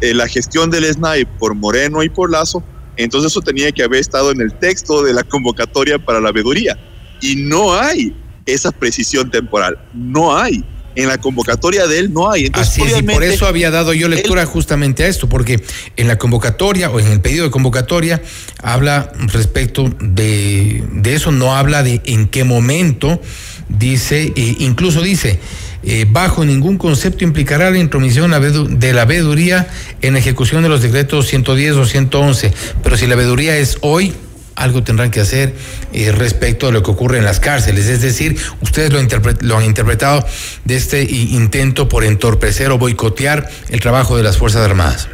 [0.00, 2.62] eh, la gestión del SNAI por Moreno y por Lazo,
[2.96, 6.78] entonces eso tenía que haber estado en el texto de la convocatoria para la veeduría.
[7.20, 8.14] Y no hay
[8.46, 12.50] esa precisión temporal, no hay en la convocatoria de él no hay.
[12.52, 15.62] Así es, y por eso había dado yo lectura justamente a esto, porque
[15.96, 18.22] en la convocatoria o en el pedido de convocatoria
[18.62, 23.20] habla respecto de, de eso, no habla de en qué momento,
[23.68, 25.40] dice, e incluso dice,
[25.86, 28.30] eh, bajo ningún concepto implicará la intromisión
[28.78, 29.68] de la veeduría
[30.00, 32.52] en ejecución de los decretos 110 o 111,
[32.82, 34.14] pero si la veeduría es hoy,
[34.56, 35.54] algo tendrán que hacer
[35.92, 37.86] eh, respecto a lo que ocurre en las cárceles.
[37.86, 39.00] Es decir, ustedes lo,
[39.40, 40.24] lo han interpretado
[40.64, 45.08] de este intento por entorpecer o boicotear el trabajo de las Fuerzas Armadas.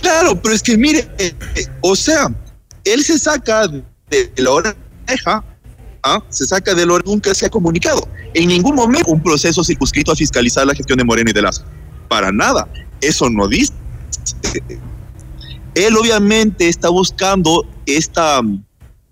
[0.00, 1.34] Claro, pero es que mire, eh,
[1.80, 2.28] o sea,
[2.84, 5.44] él se saca de la oreja,
[6.02, 6.22] ¿ah?
[6.28, 8.08] se saca de lo nunca se ha comunicado.
[8.34, 11.64] En ningún momento un proceso circunscrito a fiscalizar la gestión de Moreno y de Lazo.
[12.08, 12.68] Para nada.
[13.00, 13.72] Eso no dice
[15.74, 18.40] él obviamente está buscando esta,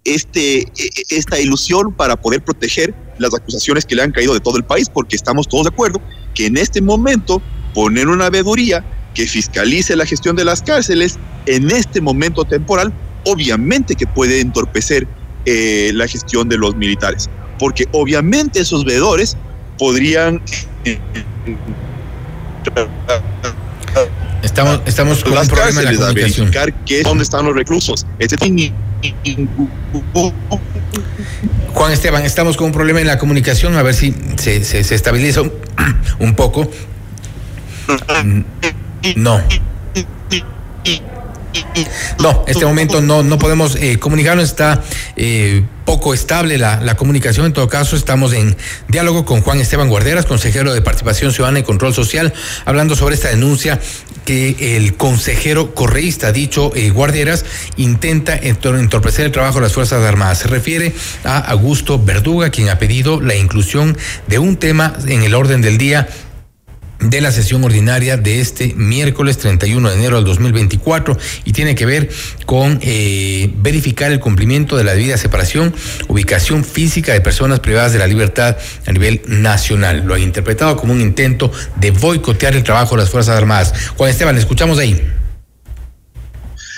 [0.05, 0.66] este,
[1.09, 4.89] esta ilusión para poder proteger las acusaciones que le han caído de todo el país,
[4.89, 6.01] porque estamos todos de acuerdo
[6.34, 7.41] que en este momento
[7.72, 8.84] poner una veeduría
[9.14, 12.93] que fiscalice la gestión de las cárceles en este momento temporal,
[13.24, 15.07] obviamente que puede entorpecer
[15.47, 19.37] eh, la gestión de los militares, porque obviamente esos veedores
[19.78, 20.43] podrían
[20.84, 20.99] eh,
[24.47, 28.07] Estamos, estamos con las un problema cárceles, de a verificar qué, dónde están los reclusos.
[28.21, 28.37] Este
[31.75, 34.95] Juan Esteban, estamos con un problema en la comunicación, a ver si se, se, se
[34.95, 35.53] estabiliza un,
[36.21, 36.71] un poco.
[39.17, 39.43] No.
[42.20, 44.83] No, en este momento no, no podemos eh, comunicarnos, está
[45.16, 47.47] eh, poco estable la, la, comunicación.
[47.47, 48.57] En todo caso, estamos en
[48.89, 52.33] diálogo con Juan Esteban Guarderas, consejero de Participación Ciudadana y Control Social,
[52.64, 53.79] hablando sobre esta denuncia
[54.24, 57.45] que el consejero correísta, dicho eh, Guarderas,
[57.77, 60.39] intenta entorpecer el trabajo de las Fuerzas Armadas.
[60.39, 60.93] Se refiere
[61.24, 63.97] a Augusto Verduga, quien ha pedido la inclusión
[64.27, 66.09] de un tema en el orden del día
[67.01, 71.87] de la sesión ordinaria de este miércoles 31 de enero del 2024 y tiene que
[71.87, 72.09] ver
[72.47, 75.75] con eh, verificar el cumplimiento de la debida separación,
[76.09, 80.05] ubicación física de personas privadas de la libertad a nivel nacional.
[80.07, 83.73] Lo ha interpretado como un intento de boicotear el trabajo de las Fuerzas Armadas.
[83.97, 85.01] Juan Esteban, escuchamos ahí.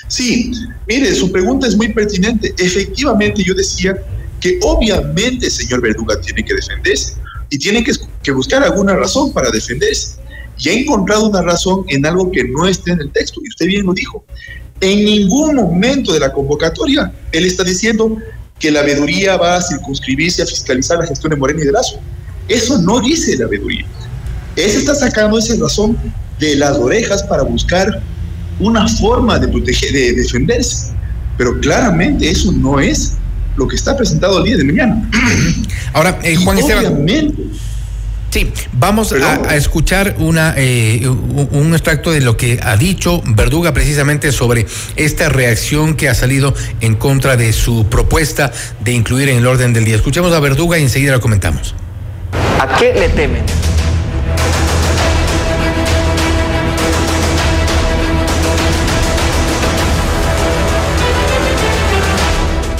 [0.08, 0.50] Sí,
[0.86, 2.52] mire, su pregunta es muy pertinente.
[2.58, 3.96] Efectivamente, yo decía
[4.40, 7.14] que obviamente señor Verduga tiene que defenderse
[7.50, 7.92] y tiene que,
[8.22, 10.16] que, buscar alguna razón para defenderse.
[10.58, 13.66] Y ha encontrado una razón en algo que no está en el texto, y usted
[13.66, 14.24] bien lo dijo.
[14.80, 18.16] En ningún momento de la convocatoria él está diciendo
[18.58, 22.00] que la veeduría va a circunscribirse a fiscalizar la gestión de Moreno y de Lazo.
[22.48, 23.84] Eso no dice la veeduría.
[24.56, 25.96] Él está sacando esa razón
[26.38, 28.02] de las orejas para buscar
[28.58, 30.92] una forma de proteger, de defenderse.
[31.36, 33.14] Pero claramente eso no es
[33.56, 35.10] lo que está presentado el día de mañana.
[35.92, 37.06] Ahora, eh, Juan Esteban.
[38.30, 43.72] Sí, vamos a, a, escuchar una, eh, un extracto de lo que ha dicho Verduga
[43.72, 44.66] precisamente sobre
[44.96, 49.72] esta reacción que ha salido en contra de su propuesta de incluir en el orden
[49.72, 49.96] del día.
[49.96, 51.74] Escuchemos a Verduga y enseguida lo comentamos.
[52.60, 53.44] ¿A qué le temen?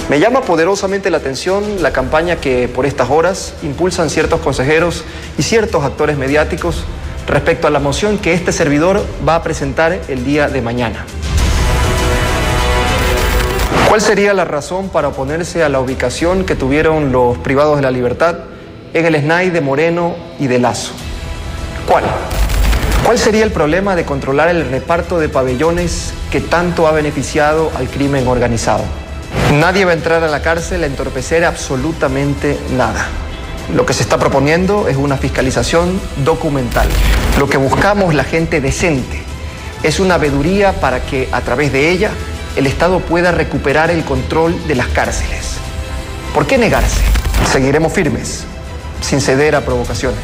[0.09, 5.05] Me llama poderosamente la atención la campaña que por estas horas impulsan ciertos consejeros
[5.37, 6.85] y ciertos actores mediáticos
[7.27, 11.05] respecto a la moción que este servidor va a presentar el día de mañana.
[13.87, 17.91] ¿Cuál sería la razón para oponerse a la ubicación que tuvieron los privados de la
[17.91, 18.37] libertad
[18.95, 20.95] en el SNAI de Moreno y de Lazo?
[21.87, 22.05] ¿Cuál?
[23.05, 27.89] ¿Cuál sería el problema de controlar el reparto de pabellones que tanto ha beneficiado al
[27.89, 28.85] crimen organizado?
[29.53, 33.07] Nadie va a entrar a la cárcel a entorpecer absolutamente nada.
[33.75, 36.89] Lo que se está proponiendo es una fiscalización documental.
[37.39, 39.23] Lo que buscamos la gente decente
[39.83, 42.11] es una veeduría para que a través de ella
[42.57, 45.55] el Estado pueda recuperar el control de las cárceles.
[46.35, 47.01] ¿Por qué negarse?
[47.51, 48.45] Seguiremos firmes,
[49.01, 50.19] sin ceder a provocaciones.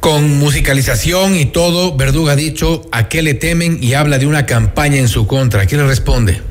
[0.00, 4.46] Con musicalización y todo, Verduga ha dicho a qué le temen y habla de una
[4.46, 5.66] campaña en su contra.
[5.66, 6.49] ¿Qué le responde?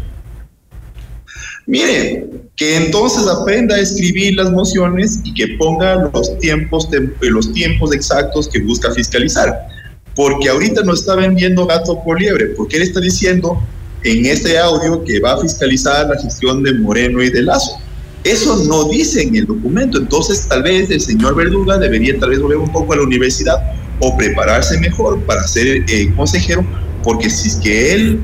[1.69, 7.53] Mire, que entonces aprenda a escribir las mociones y que ponga los tiempos, de, los
[7.53, 9.67] tiempos exactos que busca fiscalizar.
[10.15, 13.61] Porque ahorita no está vendiendo gato por liebre, porque él está diciendo
[14.03, 17.77] en este audio que va a fiscalizar la gestión de Moreno y de Lazo.
[18.23, 22.41] Eso no dice en el documento, entonces tal vez el señor Verduga debería tal vez
[22.41, 23.57] volver un poco a la universidad
[23.99, 26.65] o prepararse mejor para ser eh, consejero,
[27.03, 28.19] porque si es que él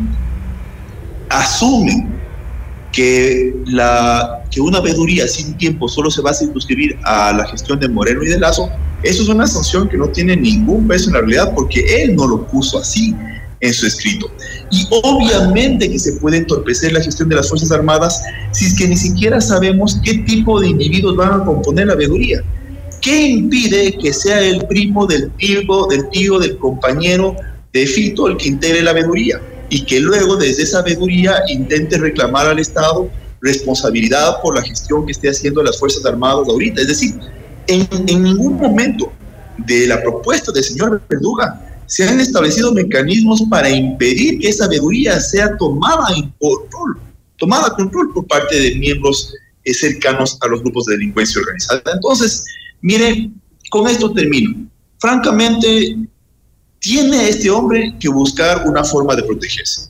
[1.29, 2.14] asume
[2.95, 7.77] que, la, que una veeduría sin tiempo solo se va a circunscribir a la gestión
[7.77, 8.69] de Moreno y de Lazo,
[9.03, 12.25] eso es una sanción que no tiene ningún peso en la realidad porque él no
[12.25, 13.13] lo puso así
[13.59, 14.31] en su escrito.
[14.71, 18.23] Y obviamente que se puede entorpecer la gestión de las Fuerzas Armadas
[18.53, 22.41] si es que ni siquiera sabemos qué tipo de individuos van a componer la veeduría.
[23.01, 27.35] ¿Qué impide que sea el primo del tío, del tío, del compañero
[27.73, 29.41] de Fito el que integre la veeduría?
[29.69, 33.09] Y que luego desde esa veeduría intente reclamar al Estado
[33.41, 36.81] responsabilidad por la gestión que esté haciendo las Fuerzas Armadas ahorita.
[36.81, 37.15] Es decir,
[37.67, 39.11] en, en ningún momento
[39.57, 45.19] de la propuesta del señor Verduga se han establecido mecanismos para impedir que esa veeduría
[45.19, 46.97] sea tomada en control,
[47.37, 51.81] tomada control por parte de miembros eh, cercanos a los grupos de delincuencia organizada.
[51.93, 52.45] Entonces,
[52.81, 53.29] mire,
[53.69, 54.67] con esto termino.
[54.99, 55.97] Francamente,
[56.85, 59.89] tiene este hombre que buscar una forma de protegerse.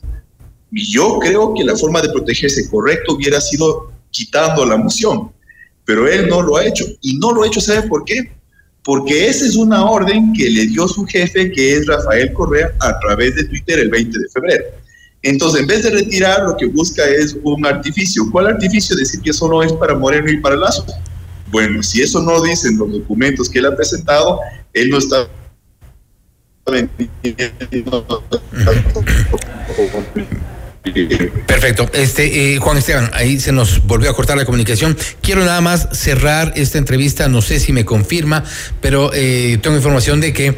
[0.72, 5.30] Y yo creo que la forma de protegerse correcto hubiera sido quitando la moción,
[5.84, 6.86] pero él no lo ha hecho.
[7.02, 8.32] Y no lo ha hecho, ¿sabe por qué?
[8.82, 12.98] Porque esa es una orden que le dio su jefe, que es Rafael Correa, a
[13.00, 14.64] través de Twitter el 20 de febrero.
[15.20, 18.22] Entonces, en vez de retirar, lo que busca es un artificio.
[18.32, 18.96] ¿Cuál artificio?
[18.96, 20.86] Decir que eso no es para Moreno y para Lazo.
[21.50, 24.40] Bueno, si eso no dicen los documentos que él ha presentado,
[24.72, 25.28] él no está
[31.46, 31.88] Perfecto.
[31.92, 34.96] Este, eh, Juan Esteban, ahí se nos volvió a cortar la comunicación.
[35.20, 38.44] Quiero nada más cerrar esta entrevista, no sé si me confirma,
[38.80, 40.56] pero eh, tengo información de que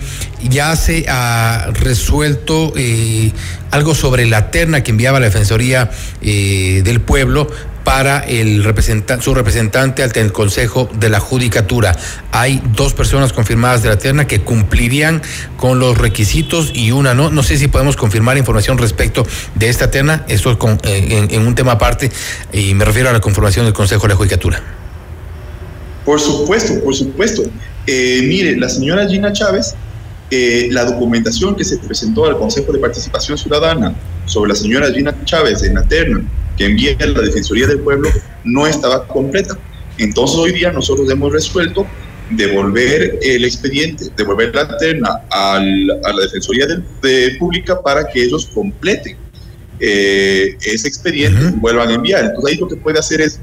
[0.49, 3.33] ya se ha resuelto eh,
[3.71, 5.91] algo sobre la terna que enviaba la Defensoría
[6.21, 7.49] del Pueblo
[7.89, 11.97] para el representante, su representante ante el Consejo de la Judicatura.
[12.33, 15.23] Hay dos personas confirmadas de la terna que cumplirían
[15.57, 17.31] con los requisitos y una no.
[17.31, 20.27] No sé si podemos confirmar información respecto de esta terna.
[20.29, 22.11] Esto es eh, en, un tema aparte
[22.53, 24.61] y me refiero a la conformación del Consejo de la Judicatura.
[26.05, 27.45] Por supuesto, por supuesto.
[27.87, 29.75] Eh, mire, la señora Gina Chávez
[30.31, 33.95] eh, la documentación que se presentó al Consejo de Participación Ciudadana
[34.27, 36.23] sobre la señora Gina Chávez en la terna
[36.59, 38.11] que envía la Defensoría del Pueblo
[38.45, 39.57] no estaba completa.
[39.97, 41.87] Entonces hoy día nosotros hemos resuelto
[42.31, 49.17] devolver el expediente, devolver la terna a la Defensoría de, Pública para que ellos completen
[49.81, 52.25] eh, ese expediente y vuelvan a enviar.
[52.25, 53.41] Entonces ahí lo que puede hacer es,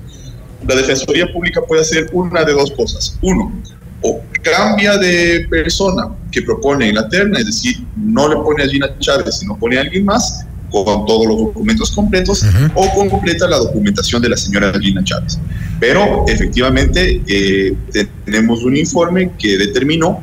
[0.67, 3.17] la Defensoría Pública puede hacer una de dos cosas.
[3.21, 3.61] Uno,
[4.01, 8.67] o cambia de persona que propone en la terna, es decir, no le pone a
[8.67, 10.45] Gina Chávez, sino pone a alguien más,
[10.83, 15.39] con todos los documentos completos o completa la documentación de la señora Gina Chávez.
[15.79, 17.75] Pero efectivamente eh,
[18.25, 20.21] tenemos un informe que determinó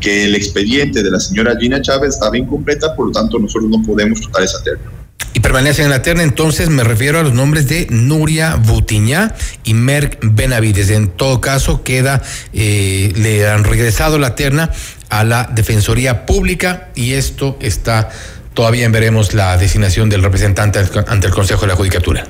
[0.00, 3.82] que el expediente de la señora Gina Chávez estaba incompleta, por lo tanto nosotros no
[3.82, 4.90] podemos tocar esa terna.
[5.34, 9.34] Y permanecen en la terna, entonces me refiero a los nombres de Nuria Butiñá
[9.64, 10.90] y Merck Benavides.
[10.90, 12.22] En todo caso, queda,
[12.52, 14.70] eh, le han regresado la terna
[15.08, 18.10] a la Defensoría Pública y esto está
[18.54, 22.26] todavía veremos la designación del representante ante el Consejo de la Judicatura.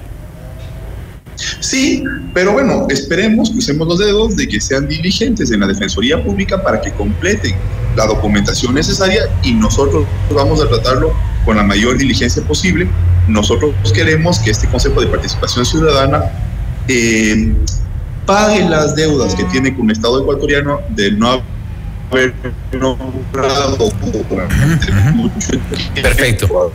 [1.60, 2.04] Sí,
[2.34, 6.80] pero bueno, esperemos, crucemos los dedos de que sean diligentes en la Defensoría Pública para
[6.80, 7.54] que completen
[7.96, 11.12] la documentación necesaria y nosotros vamos a tratarlo
[11.44, 12.88] con la mayor diligencia posible.
[13.28, 16.24] Nosotros queremos que este Consejo de Participación Ciudadana
[16.88, 17.54] eh,
[18.26, 21.42] pague las deudas que tiene con el Estado ecuatoriano de no
[25.94, 26.74] Perfecto.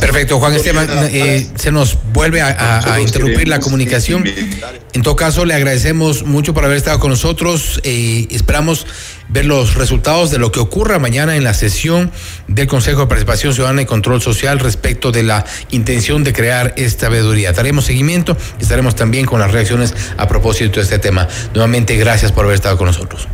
[0.00, 0.88] Perfecto, Juan Esteban.
[1.12, 4.24] Eh, se nos vuelve a, interrumpir la comunicación.
[4.92, 7.80] En todo caso, le agradecemos mucho por haber estado con nosotros.
[7.84, 8.86] Eh, esperamos
[9.28, 12.10] ver los resultados de lo que ocurra mañana en la sesión
[12.48, 17.08] del Consejo de Participación Ciudadana y Control Social respecto de la intención de crear esta
[17.08, 17.52] veeduría.
[17.52, 21.28] Daremos seguimiento y estaremos también con las reacciones a propósito de este tema.
[21.54, 23.28] Nuevamente, gracias por haber estado con nosotros.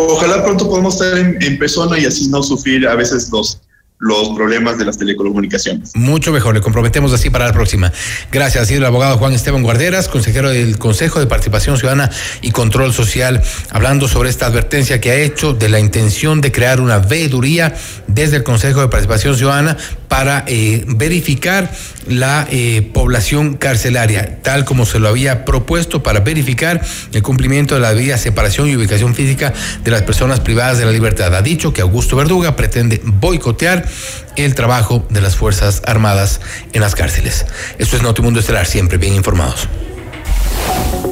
[0.00, 3.58] Ojalá pronto podamos estar en, persona y así no sufrir a veces los,
[3.98, 5.94] los problemas de las telecomunicaciones.
[5.94, 7.92] Mucho mejor, le comprometemos así para la próxima.
[8.30, 12.52] Gracias, ha sido el abogado Juan Esteban Guarderas, consejero del Consejo de Participación Ciudadana y
[12.52, 16.98] Control Social, hablando sobre esta advertencia que ha hecho de la intención de crear una
[16.98, 17.74] veeduría
[18.06, 19.76] desde el Consejo de Participación Ciudadana
[20.06, 21.70] para eh, verificar
[22.06, 26.80] la eh, población carcelaria, tal como se lo había propuesto para verificar
[27.12, 29.52] el cumplimiento de la debida separación y ubicación física
[29.84, 31.34] de las personas privadas de la libertad.
[31.34, 33.87] Ha dicho que Augusto Verduga pretende boicotear
[34.36, 36.40] el trabajo de las Fuerzas Armadas
[36.72, 37.46] en las cárceles.
[37.78, 39.68] Esto es Notimundo Estelar, siempre bien informados.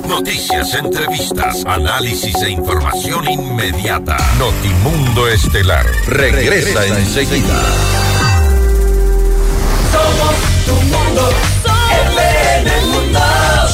[0.09, 4.16] Noticias, entrevistas, análisis e información inmediata.
[4.39, 7.62] Notimundo Estelar regresa, enseguida.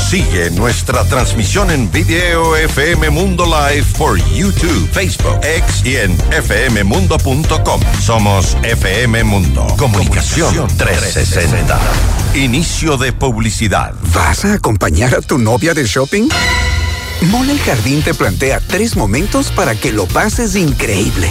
[0.09, 7.81] Sigue nuestra transmisión en video FM Mundo Live por YouTube, Facebook, X y en fmmundo.com.
[8.01, 9.67] Somos FM Mundo.
[9.79, 11.81] Comunicación 360.
[12.35, 13.95] Inicio de publicidad.
[14.13, 16.29] ¿Vas a acompañar a tu novia de shopping?
[17.31, 21.31] Mole el Jardín te plantea tres momentos para que lo pases increíble.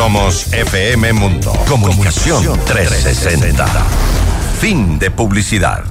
[0.00, 0.32] FM Mundo.
[0.32, 1.52] Somos FM Mundo.
[1.68, 3.66] Comunicación 360.
[4.58, 5.84] Fin de publicidad.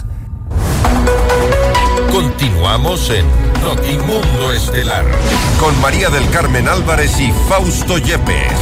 [2.11, 3.27] Continuamos en
[3.61, 5.05] Notimundo Estelar.
[5.59, 8.57] Con María del Carmen Álvarez y Fausto Yepes.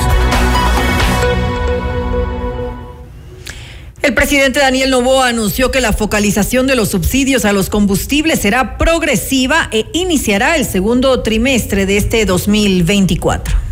[4.02, 8.78] El presidente Daniel Novoa anunció que la focalización de los subsidios a los combustibles será
[8.78, 13.67] progresiva e iniciará el segundo trimestre de este 2024.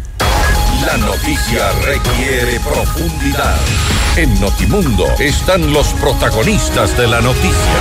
[0.85, 3.55] La noticia requiere profundidad.
[4.17, 7.73] En Notimundo están los protagonistas de la noticia.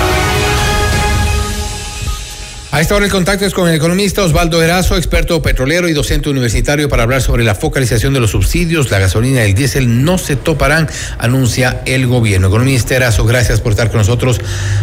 [2.72, 6.30] A esta hora el contacto es con el economista Osvaldo Erazo, experto petrolero y docente
[6.30, 8.90] universitario para hablar sobre la focalización de los subsidios.
[8.90, 10.88] La gasolina y el diésel no se toparán,
[11.18, 12.48] anuncia el gobierno.
[12.48, 14.40] Economista Erazo, gracias por estar con nosotros.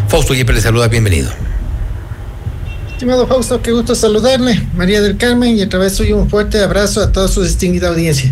[0.07, 1.31] Fausto Yepes le saluda, bienvenido.
[3.01, 4.61] Estimado Fausto, qué gusto saludarle.
[4.75, 8.31] María del Carmen y a través suyo un fuerte abrazo a toda su distinguida audiencia.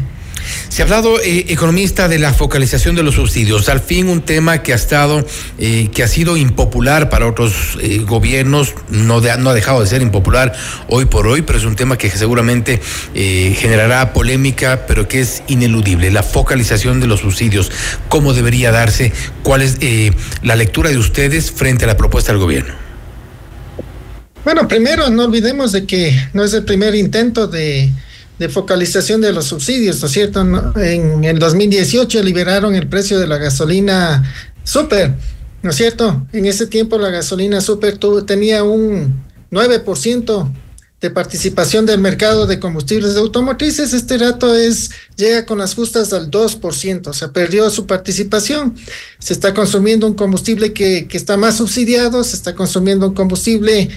[0.67, 3.67] Se ha hablado, eh, economista, de la focalización de los subsidios.
[3.67, 5.25] Al fin, un tema que ha estado,
[5.57, 10.03] eh, que ha sido impopular para otros eh, gobiernos, no, no ha dejado de ser
[10.03, 10.53] impopular
[10.87, 12.79] hoy por hoy, pero es un tema que seguramente
[13.15, 16.11] generará polémica, pero que es ineludible.
[16.11, 17.71] La focalización de los subsidios,
[18.07, 19.13] ¿cómo debería darse?
[19.41, 19.79] ¿Cuál es
[20.43, 22.88] la lectura de ustedes frente a la propuesta del gobierno?
[24.51, 27.93] Bueno, primero, no olvidemos de que no es el primer intento de
[28.49, 30.41] focalización de los subsidios, ¿no es cierto?
[30.75, 34.23] En el 2018 liberaron el precio de la gasolina
[34.63, 35.13] super,
[35.61, 36.25] ¿no es cierto?
[36.33, 40.51] En ese tiempo la gasolina super tuvo, tenía un 9%
[40.99, 46.11] de participación del mercado de combustibles de automotrices, este dato es, llega con las justas
[46.11, 48.75] al 2%, o sea, perdió su participación.
[49.19, 53.91] Se está consumiendo un combustible que está más subsidiado, se está consumiendo un combustible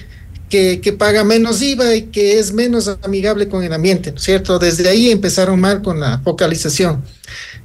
[0.53, 4.59] que, paga menos IVA y que es menos amigable con el ambiente, ¿no es cierto?
[4.59, 7.03] Desde ahí empezaron mal con la focalización.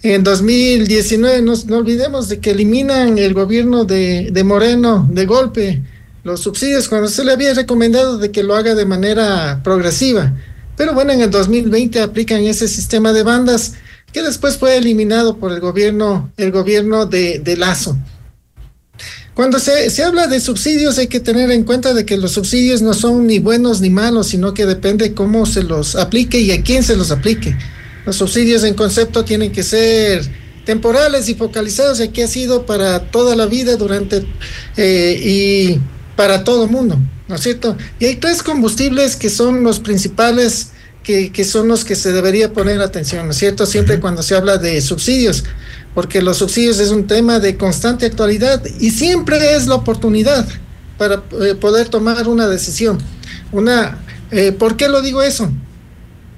[0.03, 5.83] En 2019, no, no olvidemos de que eliminan el gobierno de, Moreno de golpe
[6.25, 10.35] los subsidios cuando se le había recomendado de que lo haga de manera progresiva.
[10.77, 13.75] Pero bueno, en el 2020 aplican ese sistema de bandas
[14.13, 17.99] que después fue eliminado por el gobierno, el gobierno de Lazo.
[19.39, 22.83] Cuando se, se, habla de subsidios hay que tener en cuenta de que los subsidios
[22.83, 26.61] no son ni buenos ni malos, sino que depende cómo se los aplique y a
[26.65, 27.57] quién se los aplique.
[28.05, 30.29] Los subsidios en concepto tienen que ser
[30.65, 34.27] temporales y focalizados y aquí ha sido para toda la vida durante
[34.77, 35.81] eh, y
[36.17, 37.77] para todo el mundo, ¿no es cierto?
[38.01, 40.71] Y hay tres combustibles que son los principales
[41.05, 43.67] que, que son los que se debería poner atención, ¿no es cierto?
[43.67, 45.45] Siempre cuando se habla de subsidios
[45.99, 50.47] porque los subsidios es un tema de constante actualidad y siempre es la oportunidad
[50.97, 52.99] para eh, poder tomar una decisión.
[53.51, 53.99] Una,
[54.31, 55.51] eh, ¿Por qué lo digo eso?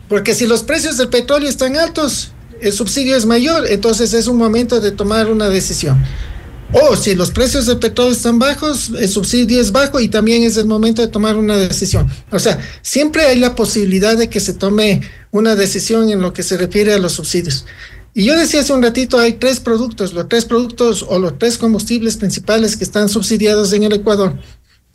[0.08, 2.32] Porque si los precios del petróleo están altos,
[2.62, 6.02] el subsidio es mayor, entonces es un momento de tomar una decisión.
[6.72, 10.56] O si los precios del petróleo están bajos, el subsidio es bajo y también es
[10.56, 12.08] el momento de tomar una decisión.
[12.30, 15.02] O sea, siempre hay la posibilidad de que se tome
[15.32, 17.66] una decisión en lo que se refiere a los subsidios.
[18.14, 21.58] Y yo decía hace un ratito, hay tres productos, los tres productos o los tres
[21.58, 24.36] combustibles principales que están subsidiados en el Ecuador.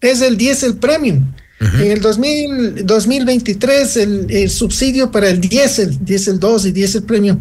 [0.01, 1.33] Es el diésel premium.
[1.57, 7.39] En el 2000, 2023, el, el, subsidio para el diésel, diésel 2 y diésel premium,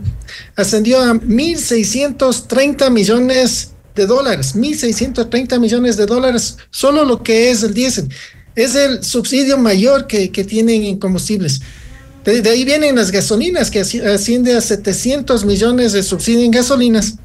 [0.55, 4.55] ascendió a 1.630 millones de dólares.
[4.55, 8.09] 1.630 millones de dólares, solo lo que es el diésel.
[8.55, 11.61] Es el subsidio mayor que, que tienen en combustibles.
[12.25, 17.16] De, ahí vienen las gasolinas, que asciende a 700 millones de subsidio en gasolinas.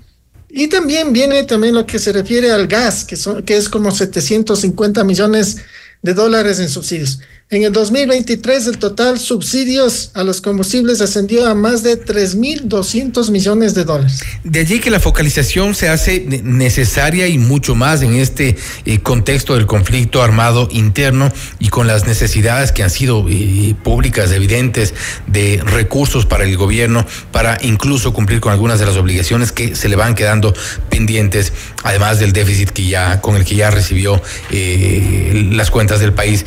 [0.49, 3.91] Y también viene también lo que se refiere al gas, que, son, que es como
[3.91, 5.57] 750 millones
[6.01, 7.19] de dólares en subsidios.
[7.51, 13.73] En el 2023 el total subsidios a los combustibles ascendió a más de 3.200 millones
[13.73, 14.21] de dólares.
[14.43, 19.55] De allí que la focalización se hace necesaria y mucho más en este eh, contexto
[19.55, 24.93] del conflicto armado interno y con las necesidades que han sido eh, públicas, evidentes,
[25.25, 29.89] de recursos para el gobierno, para incluso cumplir con algunas de las obligaciones que se
[29.89, 30.53] le van quedando
[30.91, 31.51] pendientes,
[31.83, 34.21] además del déficit que ya, con el que ya recibió
[34.51, 36.45] eh, las cuentas del país.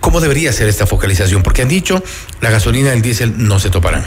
[0.00, 1.42] ¿Cómo debería ser esta focalización?
[1.42, 2.02] Porque han dicho
[2.40, 4.04] la gasolina y el diésel no se toparán.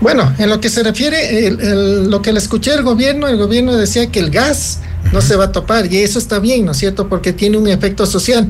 [0.00, 4.10] Bueno, en lo que se refiere, lo que le escuché al gobierno, el gobierno decía
[4.10, 4.80] que el gas
[5.12, 7.08] no se va a topar y eso está bien, ¿no es cierto?
[7.08, 8.48] Porque tiene un efecto social.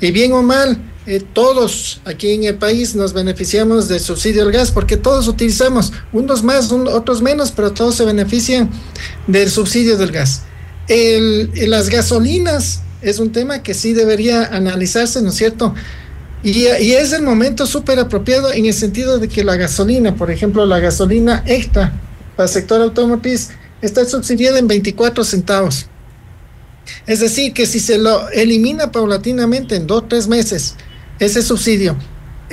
[0.00, 4.52] Y bien o mal, eh, todos aquí en el país nos beneficiamos del subsidio del
[4.54, 8.70] gas porque todos utilizamos, unos más, otros menos, pero todos se benefician
[9.26, 10.42] del subsidio del gas.
[10.88, 15.74] El, las gasolinas es un tema que sí debería analizarse, ¿no es cierto?
[16.42, 20.66] Y, es el momento súper apropiado en el sentido de que la gasolina, por ejemplo,
[20.66, 21.92] la gasolina extra
[22.36, 23.50] para el sector automotriz
[23.80, 25.86] está subsidiada en 24 centavos.
[27.06, 30.74] Es decir, que si se lo elimina paulatinamente en dos o tres meses,
[31.18, 31.96] ese subsidio,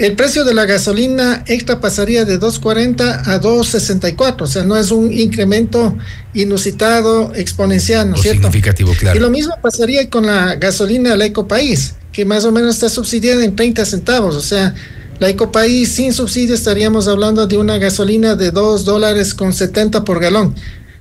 [0.02, 4.90] el precio de la gasolina extra pasaría de 2.40 a 2.64, o sea, no es
[4.90, 5.96] un incremento
[6.34, 8.42] inusitado, exponencial, ¿no es cierto?
[8.42, 9.20] Significativo, claro.
[9.20, 13.46] Y lo mismo pasaría con la gasolina la Ecopaís, que más o menos está subsidiada
[13.46, 14.74] en 30 centavos, o sea,
[15.20, 20.20] la Ecopaís sin subsidio estaríamos hablando de una gasolina de 2 dólares con 70 por
[20.20, 20.56] galón,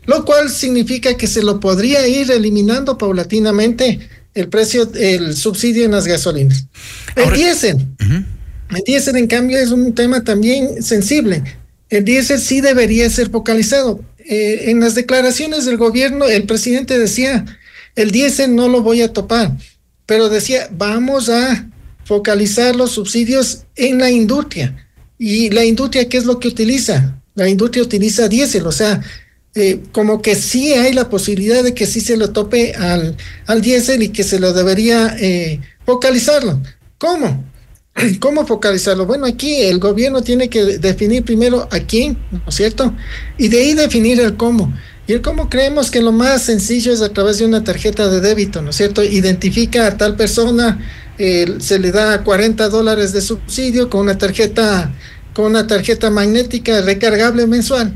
[0.04, 3.98] lo cual significa que se lo podría ir eliminando paulatinamente
[4.34, 6.66] el precio, el subsidio en las gasolinas.
[7.16, 7.86] El diésel.
[8.70, 11.42] El diésel, en cambio, es un tema también sensible.
[11.88, 14.04] El diésel sí debería ser focalizado.
[14.18, 17.44] Eh, en las declaraciones del gobierno, el presidente decía,
[17.96, 19.56] el diésel no lo voy a topar,
[20.06, 21.68] pero decía, vamos a
[22.04, 24.86] focalizar los subsidios en la industria.
[25.18, 27.20] ¿Y la industria qué es lo que utiliza?
[27.34, 29.00] La industria utiliza diésel, o sea,
[29.54, 33.16] eh, como que sí hay la posibilidad de que sí se lo tope al,
[33.46, 36.62] al diésel y que se lo debería eh, focalizarlo.
[36.98, 37.49] ¿Cómo?
[38.20, 39.06] ¿Cómo focalizarlo?
[39.06, 42.94] Bueno, aquí el gobierno tiene que definir primero a quién, ¿no es cierto?
[43.38, 44.72] Y de ahí definir el cómo.
[45.06, 48.20] Y el cómo creemos que lo más sencillo es a través de una tarjeta de
[48.20, 49.02] débito, ¿no es cierto?
[49.02, 50.78] Identifica a tal persona,
[51.18, 54.92] eh, se le da 40 dólares de subsidio con una tarjeta,
[55.34, 57.92] con una tarjeta magnética recargable mensual.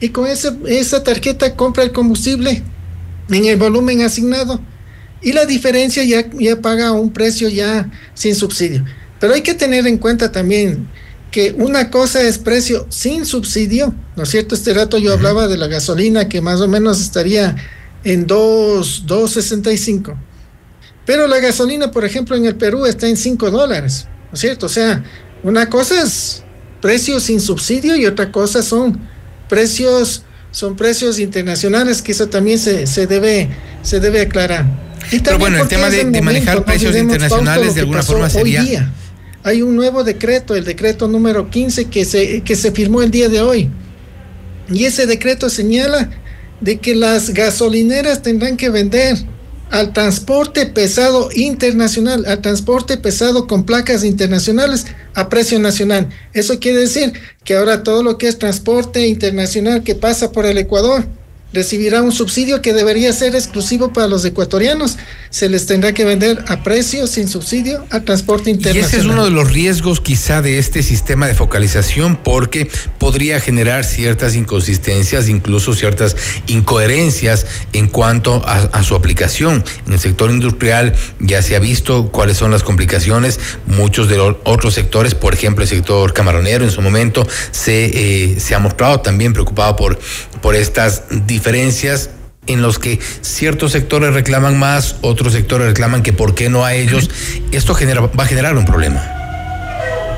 [0.00, 2.62] Y con ese, esa tarjeta compra el combustible
[3.30, 4.60] en el volumen asignado.
[5.20, 8.84] Y la diferencia ya, ya paga un precio ya sin subsidio.
[9.20, 10.88] Pero hay que tener en cuenta también
[11.30, 14.54] que una cosa es precio sin subsidio, ¿no es cierto?
[14.54, 17.56] Este rato yo hablaba de la gasolina que más o menos estaría
[18.04, 20.16] en 2.65.
[21.04, 24.66] Pero la gasolina, por ejemplo, en el Perú está en 5 dólares, ¿no es cierto?
[24.66, 25.04] O sea,
[25.42, 26.42] una cosa es
[26.80, 29.00] precio sin subsidio y otra cosa son
[29.48, 33.48] precios, son precios internacionales, que eso también se, se, debe,
[33.82, 34.66] se debe aclarar.
[35.10, 38.92] Pero bueno, el tema de, de manejar precios internacionales de alguna forma sería
[39.48, 43.28] hay un nuevo decreto, el decreto número 15 que se, que se firmó el día
[43.28, 43.70] de hoy.
[44.70, 46.10] Y ese decreto señala
[46.60, 49.16] de que las gasolineras tendrán que vender
[49.70, 56.08] al transporte pesado internacional, al transporte pesado con placas internacionales a precio nacional.
[56.34, 60.58] Eso quiere decir que ahora todo lo que es transporte internacional que pasa por el
[60.58, 61.06] Ecuador
[61.52, 64.98] recibirá un subsidio que debería ser exclusivo para los ecuatorianos.
[65.30, 68.90] Se les tendrá que vender a precio sin subsidio al transporte internacional.
[68.90, 73.40] Y ese es uno de los riesgos quizá de este sistema de focalización porque podría
[73.40, 79.64] generar ciertas inconsistencias, incluso ciertas incoherencias en cuanto a, su aplicación.
[79.86, 83.40] En el sector industrial ya se ha visto cuáles son las complicaciones.
[83.66, 88.40] Muchos de los otros sectores, por ejemplo el sector camaronero en su momento, se, eh,
[88.40, 89.98] se ha mostrado también preocupado por,
[90.40, 91.37] por estas diferencias
[92.46, 96.74] en los que ciertos sectores reclaman más, otros sectores reclaman que por qué no a
[96.74, 97.10] ellos,
[97.52, 99.14] esto genera, va a generar un problema.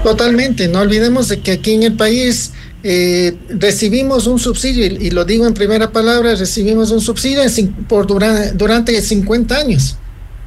[0.02, 2.52] Totalmente, no olvidemos de que aquí en el país
[2.82, 7.42] eh, recibimos un subsidio, y, lo digo en primera palabra, recibimos un subsidio
[7.88, 9.96] por durante, durante 50 años.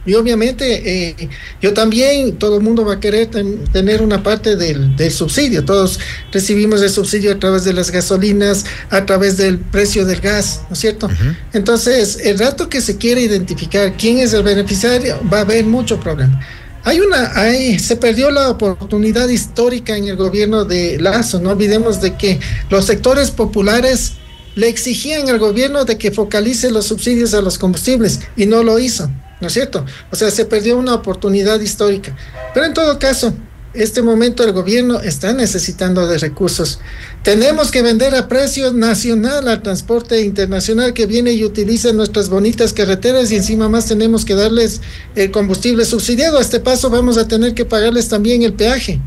[0.06, 1.30] Y obviamente eh,
[1.62, 5.64] yo también, todo el mundo va a querer tener una parte del, subsidio.
[5.64, 6.00] Todos
[6.32, 10.74] recibimos el subsidio a través de las gasolinas, a través del precio del gas, ¿no
[10.74, 11.10] es cierto?
[11.54, 16.00] Entonces, el rato que se quiere identificar quién es el beneficiario, va a haber mucho
[16.00, 16.40] problema.
[16.86, 21.40] Hay una, hay, se perdió la oportunidad histórica en el gobierno de Lazo.
[21.40, 24.14] No olvidemos de que los sectores populares
[24.56, 28.80] le exigían al gobierno de que focalice los subsidios a los combustibles y no lo
[28.80, 29.10] hizo.
[29.44, 29.86] ¿No es cierto?
[30.10, 32.16] O sea, se perdió una oportunidad histórica.
[32.54, 33.36] Pero en todo caso,
[33.74, 36.80] este momento el gobierno está necesitando de recursos.
[37.24, 42.72] Tenemos que vender a precio nacional al transporte internacional que viene y utiliza nuestras bonitas
[42.72, 44.80] carreteras y encima más tenemos que darles
[45.16, 46.38] el combustible subsidiado.
[46.38, 49.02] A este paso vamos a tener que pagarles también el peaje.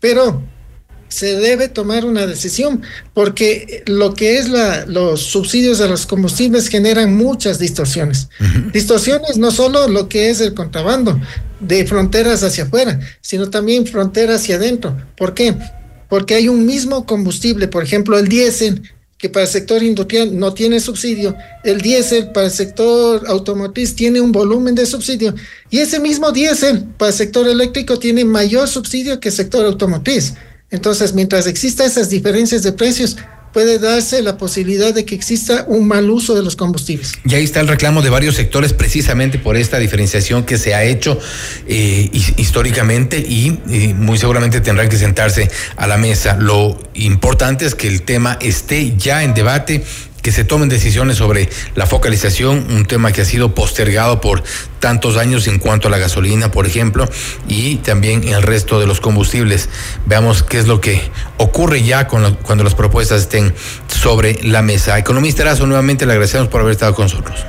[0.00, 0.42] Pero
[1.14, 6.66] se debe tomar una decisión, porque lo que es la, los subsidios a los combustibles
[6.66, 8.30] generan muchas distorsiones.
[8.72, 11.20] Distorsiones no solo lo que es el contrabando
[11.60, 15.00] de fronteras hacia afuera, sino también fronteras hacia adentro.
[15.16, 15.54] ¿Por qué?
[16.08, 18.82] Porque hay un mismo combustible, por ejemplo, el diésel,
[19.16, 24.20] que para el sector industrial no tiene subsidio, el diésel para el sector automotriz tiene
[24.20, 25.32] un volumen de subsidio,
[25.70, 30.34] y ese mismo diésel para el sector eléctrico tiene mayor subsidio que el sector automotriz.
[30.74, 33.16] Entonces, mientras exista esas diferencias de precios,
[33.52, 37.12] puede darse la posibilidad de que exista un mal uso de los combustibles.
[37.24, 40.82] Y ahí está el reclamo de varios sectores precisamente por esta diferenciación que se ha
[40.82, 41.20] hecho
[41.68, 46.36] eh, históricamente y, y, muy seguramente tendrán que sentarse a la mesa.
[46.40, 49.84] Lo importante es que el tema esté ya en debate
[50.24, 54.42] que se tomen decisiones sobre la focalización, un tema que ha sido postergado por
[54.80, 57.06] tantos años en cuanto a la gasolina, por ejemplo,
[57.46, 59.68] y también el resto de los combustibles.
[60.06, 61.02] Veamos qué es lo que
[61.36, 63.54] ocurre ya cuando las propuestas estén
[63.86, 64.98] sobre la mesa.
[64.98, 67.44] Economista Erazo, nuevamente le agradecemos por haber estado con nosotros.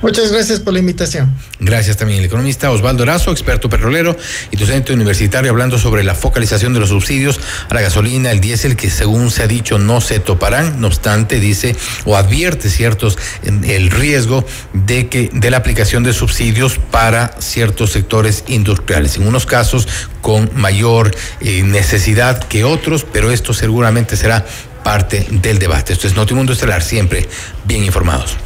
[0.00, 1.34] Muchas gracias por la invitación.
[1.58, 4.16] Gracias también el economista Osvaldo Erazo, experto petrolero
[4.52, 8.76] y docente universitario, hablando sobre la focalización de los subsidios a la gasolina, el diésel,
[8.76, 11.74] que según se ha dicho no se toparán, no obstante dice
[12.04, 18.44] o advierte ciertos el riesgo de que de la aplicación de subsidios para ciertos sectores
[18.46, 19.88] industriales, en unos casos
[20.20, 24.46] con mayor eh, necesidad que otros, pero esto seguramente será
[24.84, 25.92] parte del debate.
[25.92, 27.28] Esto es Notimundo Estelar, siempre
[27.64, 28.36] bien informados.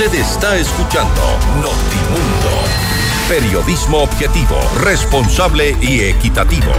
[0.00, 1.20] Usted está escuchando
[1.56, 2.48] Notimundo.
[3.28, 6.72] Periodismo objetivo, responsable y equitativo.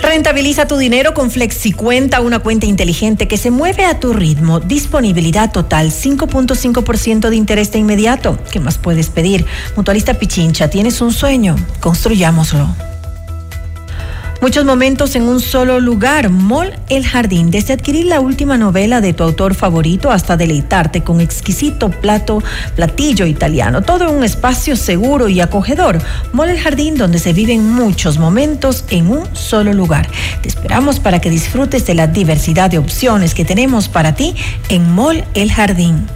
[0.00, 4.60] Rentabiliza tu dinero con FlexiCuenta, una cuenta inteligente que se mueve a tu ritmo.
[4.60, 8.38] Disponibilidad total, 5.5% de interés de inmediato.
[8.50, 9.44] ¿Qué más puedes pedir?
[9.76, 11.54] Mutualista Pichincha, ¿tienes un sueño?
[11.80, 12.95] Construyámoslo.
[14.42, 16.28] Muchos momentos en un solo lugar.
[16.28, 17.50] Mall El Jardín.
[17.50, 22.42] Desde adquirir la última novela de tu autor favorito hasta deleitarte con exquisito plato,
[22.74, 23.82] platillo italiano.
[23.82, 25.98] Todo en un espacio seguro y acogedor.
[26.32, 30.06] Mall El Jardín donde se viven muchos momentos en un solo lugar.
[30.42, 34.34] Te esperamos para que disfrutes de la diversidad de opciones que tenemos para ti
[34.68, 36.06] en Mall El Jardín.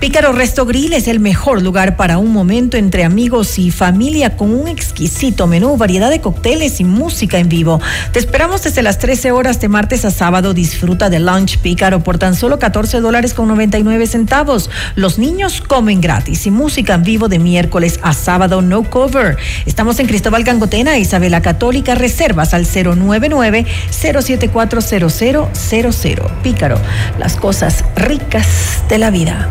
[0.00, 4.54] Pícaro Resto Grill es el mejor lugar para un momento entre amigos y familia con
[4.54, 7.82] un exquisito menú, variedad de cócteles y música en vivo.
[8.10, 10.54] Te esperamos desde las 13 horas de martes a sábado.
[10.54, 14.70] Disfruta de lunch Pícaro por tan solo 14 dólares con 99 centavos.
[14.94, 19.36] Los niños comen gratis y música en vivo de miércoles a sábado no cover.
[19.66, 26.30] Estamos en Cristóbal Gangotena, Isabela Católica, reservas al 099 0740000.
[26.42, 26.80] Pícaro,
[27.18, 29.50] las cosas ricas de la vida.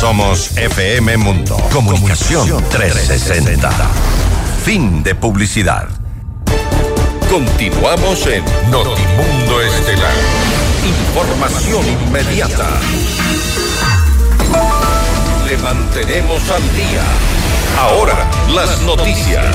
[0.00, 1.58] Somos FM Mundo.
[1.70, 3.70] Comunicación 360.
[4.64, 5.88] Fin de publicidad.
[7.28, 10.14] Continuamos en Notimundo Estelar.
[10.86, 12.66] Información inmediata.
[15.46, 17.04] Le mantenemos al día.
[17.78, 19.54] Ahora, las noticias.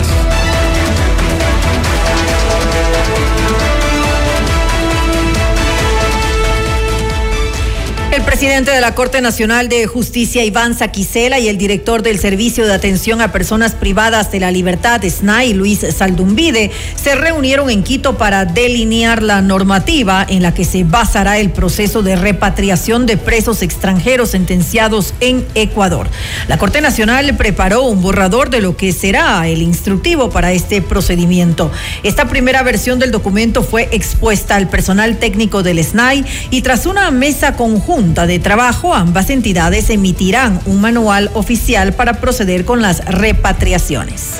[8.16, 12.66] El presidente de la Corte Nacional de Justicia, Iván Saquicela, y el director del Servicio
[12.66, 18.18] de Atención a Personas Privadas de la Libertad, SNAI, Luis Saldumbide, se reunieron en Quito
[18.18, 23.62] para delinear la normativa en la que se basará el proceso de repatriación de presos
[23.62, 26.08] extranjeros sentenciados en Ecuador.
[26.48, 31.70] La Corte Nacional preparó un borrador de lo que será el instructivo para este procedimiento.
[32.04, 37.12] Esta primera versión del documento fue expuesta al personal técnico del SNAI y tras una
[37.12, 44.34] mesa conjunta de trabajo, ambas entidades emitirán un manual oficial para proceder con las repatriaciones.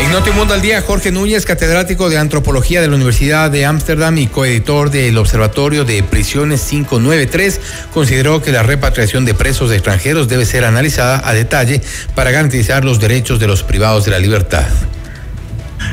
[0.00, 4.26] En Notimundo al Día, Jorge Núñez, catedrático de Antropología de la Universidad de Ámsterdam y
[4.26, 7.60] coeditor del Observatorio de Prisiones 593,
[7.92, 11.80] consideró que la repatriación de presos extranjeros debe ser analizada a detalle
[12.14, 14.66] para garantizar los derechos de los privados de la libertad.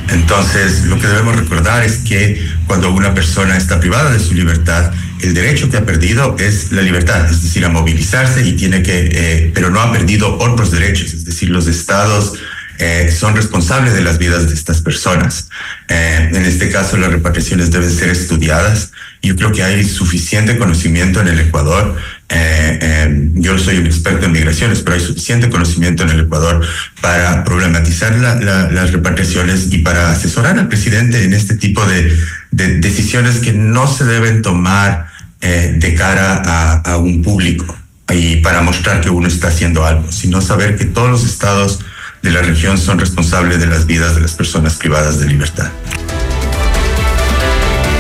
[0.09, 4.91] Entonces, lo que debemos recordar es que cuando una persona está privada de su libertad,
[5.25, 9.09] el derecho que ha perdido es la libertad, es decir, a movilizarse y tiene que,
[9.11, 12.33] eh, pero no ha perdido otros derechos, es decir, los estados
[12.77, 15.49] eh, son responsables de las vidas de estas personas.
[15.87, 18.91] Eh, en este caso, las repatriaciones deben ser estudiadas.
[19.21, 21.95] Yo creo que hay suficiente conocimiento en el Ecuador.
[22.27, 26.65] Eh, yo soy un experto en migraciones, pero hay suficiente conocimiento en el Ecuador
[26.99, 32.13] para problematizar las repatriaciones y para asesorar al presidente en este tipo de,
[32.51, 35.07] decisiones que no se deben tomar
[35.41, 37.75] de cara a, a un público
[38.13, 41.79] y para mostrar que uno está haciendo algo, sino saber que todos los estados
[42.21, 45.69] de la región son responsables de las vidas de las personas privadas de libertad.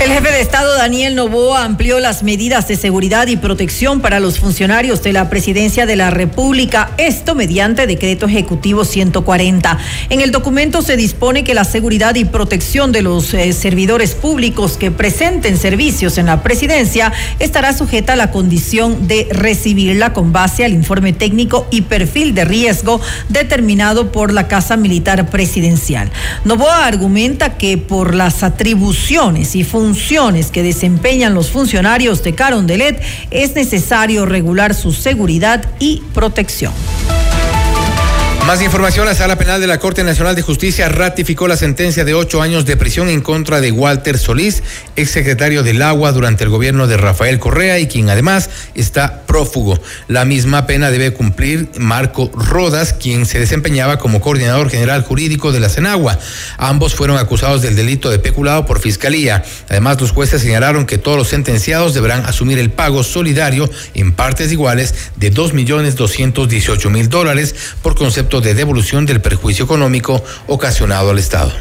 [0.05, 4.37] El jefe de Estado Daniel Novoa amplió las medidas de seguridad y protección para los
[4.37, 9.79] funcionarios de la Presidencia de la República, esto mediante decreto ejecutivo 140.
[10.11, 14.77] En el documento se dispone que la seguridad y protección de los eh, servidores públicos
[14.77, 20.63] que presenten servicios en la Presidencia estará sujeta a la condición de recibirla con base
[20.65, 26.11] al informe técnico y perfil de riesgo determinado por la Casa Militar Presidencial.
[26.43, 29.94] Novoa argumenta que por las atribuciones y funciones
[30.51, 36.73] que desempeñan los funcionarios de Carondelet, es necesario regular su seguridad y protección.
[38.45, 42.13] Más información, la Sala Penal de la Corte Nacional de Justicia ratificó la sentencia de
[42.13, 44.61] ocho años de prisión en contra de Walter Solís,
[44.95, 49.79] exsecretario del Agua durante el gobierno de Rafael Correa y quien además está prófugo.
[50.07, 55.59] La misma pena debe cumplir Marco Rodas, quien se desempeñaba como coordinador general jurídico de
[55.59, 56.19] la Senagua.
[56.59, 59.43] Ambos fueron acusados del delito de peculado por fiscalía.
[59.69, 64.51] Además, los jueces señalaron que todos los sentenciados deberán asumir el pago solidario en partes
[64.51, 70.23] iguales de dos millones doscientos dieciocho mil dólares por concepto de devolución del perjuicio económico
[70.47, 71.51] ocasionado al Estado.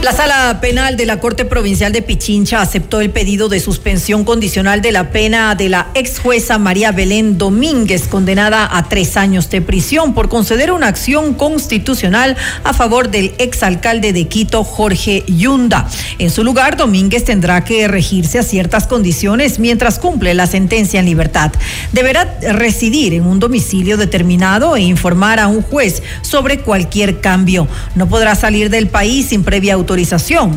[0.00, 4.80] La sala penal de la Corte Provincial de Pichincha aceptó el pedido de suspensión condicional
[4.80, 9.60] de la pena de la ex jueza María Belén Domínguez, condenada a tres años de
[9.60, 15.88] prisión por conceder una acción constitucional a favor del ex alcalde de Quito, Jorge Yunda.
[16.20, 21.06] En su lugar, Domínguez tendrá que regirse a ciertas condiciones mientras cumple la sentencia en
[21.06, 21.50] libertad.
[21.90, 27.66] Deberá residir en un domicilio determinado e informar a un juez sobre cualquier cambio.
[27.96, 29.87] No podrá salir del país sin previa autorización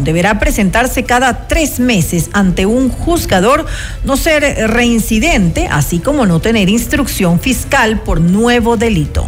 [0.04, 3.66] Deberá presentarse cada tres meses ante un juzgador,
[4.04, 9.26] no ser reincidente, así como no tener instrucción fiscal por nuevo delito.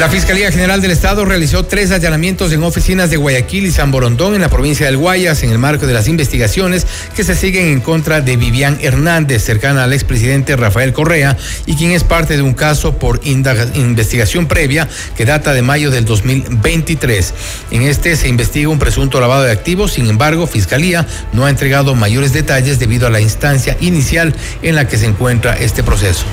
[0.00, 4.34] La Fiscalía General del Estado realizó tres allanamientos en oficinas de Guayaquil y San Borondón
[4.34, 7.80] en la provincia del Guayas en el marco de las investigaciones que se siguen en
[7.82, 11.36] contra de Vivian Hernández, cercana al expresidente Rafael Correa
[11.66, 14.88] y quien es parte de un caso por investigación previa
[15.18, 17.34] que data de mayo del 2023.
[17.70, 21.94] En este se investiga un presunto lavado de activos, sin embargo, Fiscalía no ha entregado
[21.94, 26.24] mayores detalles debido a la instancia inicial en la que se encuentra este proceso.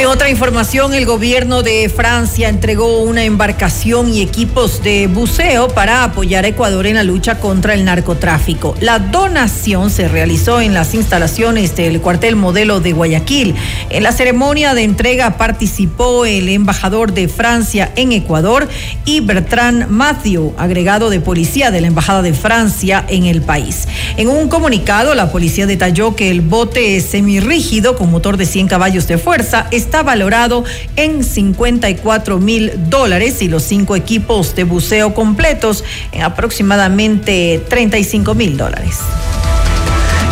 [0.00, 6.04] En otra información, el gobierno de Francia entregó una embarcación y equipos de buceo para
[6.04, 8.74] apoyar a Ecuador en la lucha contra el narcotráfico.
[8.80, 13.54] La donación se realizó en las instalaciones del cuartel modelo de Guayaquil.
[13.90, 18.70] En la ceremonia de entrega participó el embajador de Francia en Ecuador
[19.04, 23.86] y Bertrand Matthew, agregado de policía de la Embajada de Francia en el país.
[24.16, 29.06] En un comunicado, la policía detalló que el bote semirrígido con motor de 100 caballos
[29.06, 30.64] de fuerza está valorado
[30.96, 38.56] en 54 mil dólares y los cinco equipos de buceo completos en aproximadamente 35 mil
[38.56, 38.98] dólares.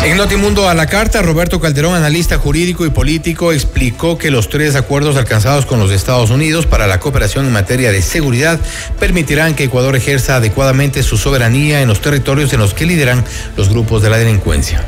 [0.03, 4.75] En Notimundo a la carta, Roberto Calderón, analista jurídico y político, explicó que los tres
[4.75, 8.61] acuerdos alcanzados con los Estados Unidos para la cooperación en materia de seguridad
[8.97, 13.25] permitirán que Ecuador ejerza adecuadamente su soberanía en los territorios en los que lideran
[13.57, 14.85] los grupos de la delincuencia.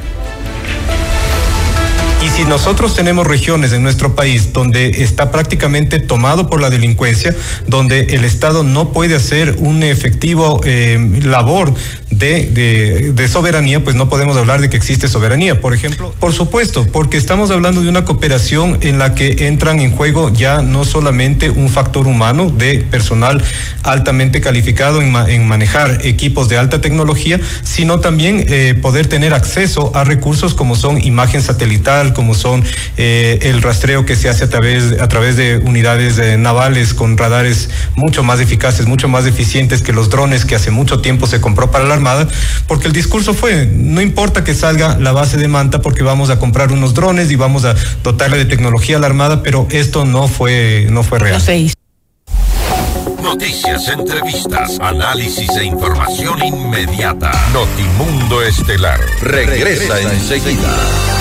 [2.23, 7.35] Y si nosotros tenemos regiones en nuestro país donde está prácticamente tomado por la delincuencia,
[7.67, 11.73] donde el Estado no puede hacer un efectivo eh, labor
[12.11, 15.61] de, soberanía, pues no podemos hablar de que existe soberanía.
[15.61, 19.91] Por ejemplo, por supuesto, porque estamos hablando de una cooperación en la que entran en
[19.91, 23.41] juego ya no solamente un factor humano de personal
[23.83, 29.91] altamente calificado en, en manejar equipos de alta tecnología, sino también eh, poder tener acceso
[29.95, 32.63] a recursos como son imagen satelital, como son
[32.97, 37.17] eh, el rastreo que se hace a través, a través de unidades eh, navales con
[37.17, 41.41] radares mucho más eficaces, mucho más eficientes que los drones que hace mucho tiempo se
[41.41, 42.27] compró para la Armada,
[42.67, 46.39] porque el discurso fue, no importa que salga la base de Manta porque vamos a
[46.39, 50.27] comprar unos drones y vamos a dotarle de tecnología a la Armada, pero esto no
[50.27, 51.41] fue, no fue real.
[53.21, 57.31] Noticias, entrevistas, análisis e información inmediata.
[57.53, 61.20] Notimundo Estelar regresa, enseguida.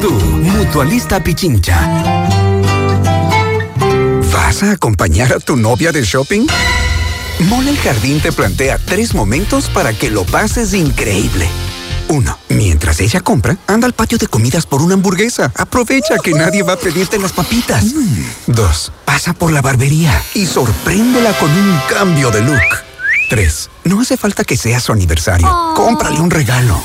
[0.01, 0.11] tú.
[0.11, 1.79] Mutualista Pichincha.
[4.33, 6.47] ¿Vas a acompañar a tu novia de shopping?
[7.47, 11.47] Mole el Jardín te plantea tres momentos para que lo pases increíble.
[12.09, 15.51] Uno, mientras ella compra, anda al patio de comidas por una hamburguesa.
[15.55, 17.85] Aprovecha que nadie va a pedirte las papitas.
[18.47, 22.59] Dos, pasa por la barbería y sorpréndela con un cambio de look.
[23.29, 25.47] Tres, no hace falta que sea su aniversario.
[25.75, 26.81] Cómprale un regalo.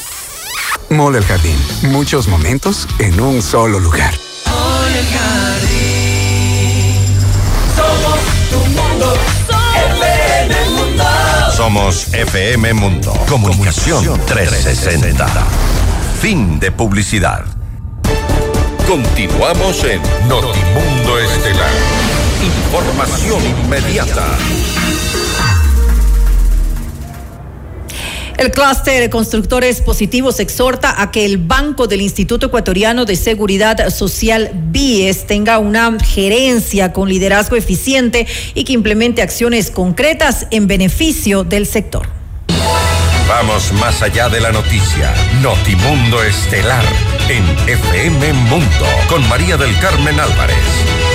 [0.91, 1.57] Mole el Jardín,
[1.91, 4.14] muchos momentos en un solo lugar.
[7.74, 8.20] Somos
[8.51, 9.14] tu mundo,
[9.99, 11.05] FM Mundo.
[11.57, 13.12] Somos FM Mundo.
[13.28, 15.26] Comunicación 360.
[16.20, 17.45] Fin de publicidad.
[18.87, 21.70] Continuamos en Notimundo Estelar.
[22.45, 24.24] Información inmediata.
[28.37, 33.89] El clúster de constructores positivos exhorta a que el Banco del Instituto Ecuatoriano de Seguridad
[33.89, 41.45] Social BIES tenga una gerencia con liderazgo eficiente y que implemente acciones concretas en beneficio
[41.45, 42.09] del sector.
[43.26, 45.14] Vamos más allá de la noticia.
[45.43, 46.84] Notimundo Estelar
[47.28, 51.05] en FM Mundo con María del Carmen Álvarez.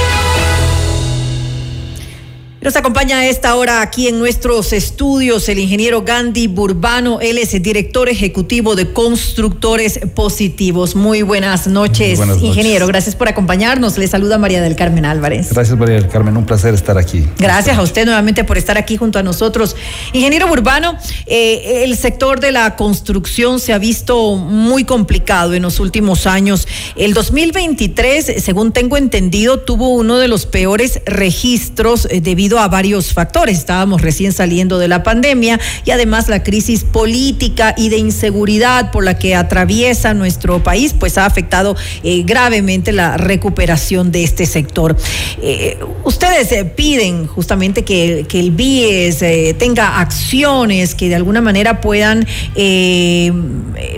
[2.63, 7.19] Nos acompaña a esta hora aquí en nuestros estudios el ingeniero Gandhi Burbano.
[7.19, 10.95] Él es el director ejecutivo de Constructores Positivos.
[10.95, 12.49] Muy buenas noches, Buenas noches.
[12.49, 12.85] ingeniero.
[12.85, 13.97] Gracias por acompañarnos.
[13.97, 15.51] Le saluda María del Carmen Álvarez.
[15.51, 16.37] Gracias, María del Carmen.
[16.37, 17.25] Un placer estar aquí.
[17.39, 19.75] Gracias a usted nuevamente por estar aquí junto a nosotros.
[20.13, 25.79] Ingeniero Burbano, eh, el sector de la construcción se ha visto muy complicado en los
[25.79, 26.67] últimos años.
[26.95, 33.13] El 2023, según tengo entendido, tuvo uno de los peores registros eh, debido a varios
[33.13, 33.57] factores.
[33.57, 39.03] Estábamos recién saliendo de la pandemia y además la crisis política y de inseguridad por
[39.03, 44.95] la que atraviesa nuestro país, pues ha afectado eh, gravemente la recuperación de este sector.
[45.41, 49.19] Eh, ustedes eh, piden justamente que, que el BIES
[49.57, 52.25] tenga acciones que de alguna manera puedan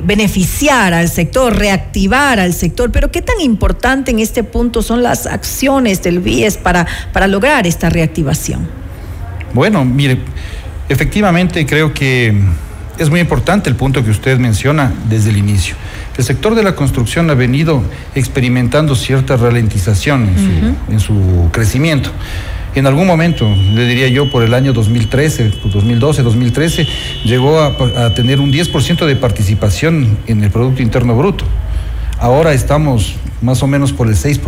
[0.04, 5.26] beneficiar al sector, reactivar al sector, pero ¿qué tan importante en este punto son las
[5.26, 8.43] acciones del BIES para, para lograr esta reactivación?
[9.54, 10.20] Bueno, mire,
[10.90, 12.34] efectivamente creo que
[12.98, 15.76] es muy importante el punto que usted menciona desde el inicio.
[16.18, 17.84] El sector de la construcción ha venido
[18.14, 22.12] experimentando cierta ralentización en su, en su crecimiento.
[22.76, 26.88] En algún momento, le diría yo, por el año 2013, por 2012, 2013,
[27.24, 27.76] llegó a,
[28.06, 31.46] a tener un 10% de participación en el Producto Interno Bruto.
[32.20, 34.40] Ahora estamos más o menos por el 6%.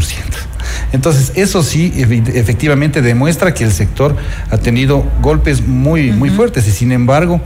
[0.91, 4.15] Entonces, eso sí efectivamente demuestra que el sector
[4.49, 7.41] ha tenido golpes muy, muy fuertes y sin embargo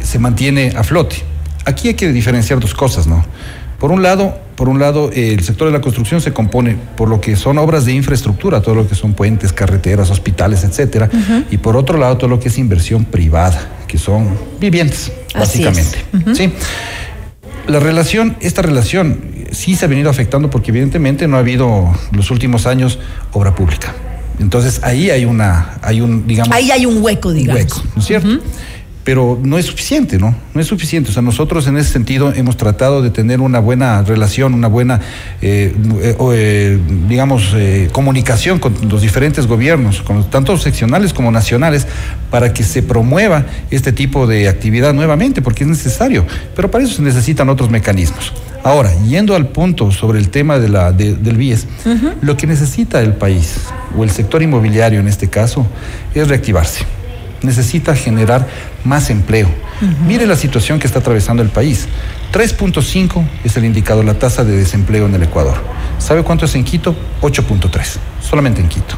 [0.00, 1.16] se mantiene a flote.
[1.64, 3.24] Aquí hay que diferenciar dos cosas, ¿no?
[3.78, 7.20] Por un lado, por un lado, el sector de la construcción se compone por lo
[7.20, 11.10] que son obras de infraestructura, todo lo que son puentes, carreteras, hospitales, etcétera,
[11.50, 15.98] y por otro lado, todo lo que es inversión privada, que son viviendas, Así básicamente.
[16.34, 16.50] ¿sí?
[17.66, 21.92] La relación, esta relación eh, sí se ha venido afectando porque evidentemente no ha habido
[22.12, 22.98] los últimos años
[23.32, 23.94] obra pública.
[24.38, 27.62] Entonces ahí hay una, hay un, digamos, Ahí hay un hueco, digamos.
[27.62, 28.28] hueco, ¿no es cierto?
[29.06, 30.34] Pero no es suficiente, ¿no?
[30.52, 31.10] No es suficiente.
[31.10, 35.00] O sea, nosotros en ese sentido hemos tratado de tener una buena relación, una buena,
[35.40, 35.72] eh,
[36.02, 36.78] eh, eh,
[37.08, 37.54] digamos,
[37.92, 41.86] comunicación con los diferentes gobiernos, con tanto seccionales como nacionales,
[42.32, 46.26] para que se promueva este tipo de actividad nuevamente, porque es necesario.
[46.56, 48.32] Pero para eso se necesitan otros mecanismos.
[48.64, 51.68] Ahora, yendo al punto sobre el tema de la, del BIES,
[52.22, 53.54] lo que necesita el país,
[53.96, 55.64] o el sector inmobiliario en este caso,
[56.12, 56.84] es reactivarse
[57.42, 58.46] necesita generar
[58.84, 59.48] más empleo.
[60.06, 61.86] Mire la situación que está atravesando el país.
[62.32, 65.56] 3.5 es el indicador, la tasa de desempleo en el Ecuador.
[65.98, 66.96] ¿Sabe cuánto es en Quito?
[67.20, 68.96] 8.3, solamente en Quito.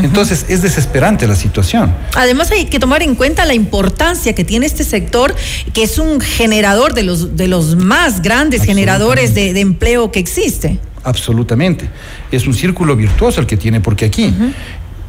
[0.00, 1.94] Entonces es desesperante la situación.
[2.14, 5.34] Además hay que tomar en cuenta la importancia que tiene este sector,
[5.74, 10.78] que es un generador de los, de los más grandes generadores de, empleo que existe.
[11.04, 11.90] Absolutamente.
[12.30, 14.34] Es un círculo virtuoso el que tiene, porque aquí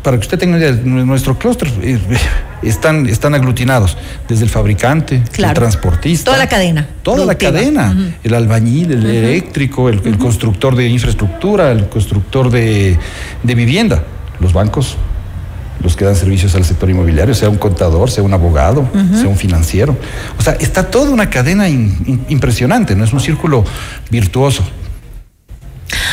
[0.03, 1.97] para que usted tenga idea, nuestro clúster eh,
[2.61, 3.97] están, están aglutinados
[4.27, 6.25] desde el fabricante, el transportista.
[6.25, 6.87] Toda la cadena.
[7.01, 8.13] Toda la cadena.
[8.21, 12.97] El albañil, el eléctrico, el, constructor de infraestructura, el constructor de,
[13.43, 14.03] vivienda,
[14.41, 14.97] los bancos,
[15.81, 19.37] los que dan servicios al sector inmobiliario, sea un contador, sea un abogado, sea un
[19.37, 19.95] financiero.
[20.37, 23.63] O sea, está toda una cadena impresionante, no es un círculo
[24.11, 24.63] virtuoso.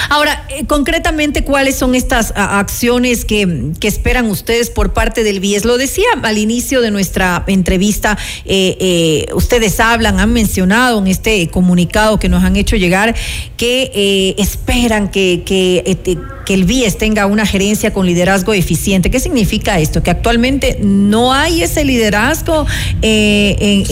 [0.09, 5.65] Ahora, eh, concretamente, ¿cuáles son estas acciones que, esperan ustedes por parte del BIES?
[5.65, 11.48] Lo decía al inicio de nuestra entrevista, eh, eh, ustedes hablan, han mencionado en este
[11.48, 13.15] comunicado que nos han hecho llegar
[13.57, 15.98] que esperan que, que,
[16.47, 19.11] que el BIES tenga una gerencia con liderazgo eficiente.
[19.11, 20.02] ¿Qué significa esto?
[20.02, 22.66] Que actualmente no hay ese liderazgo
[23.02, 23.85] en,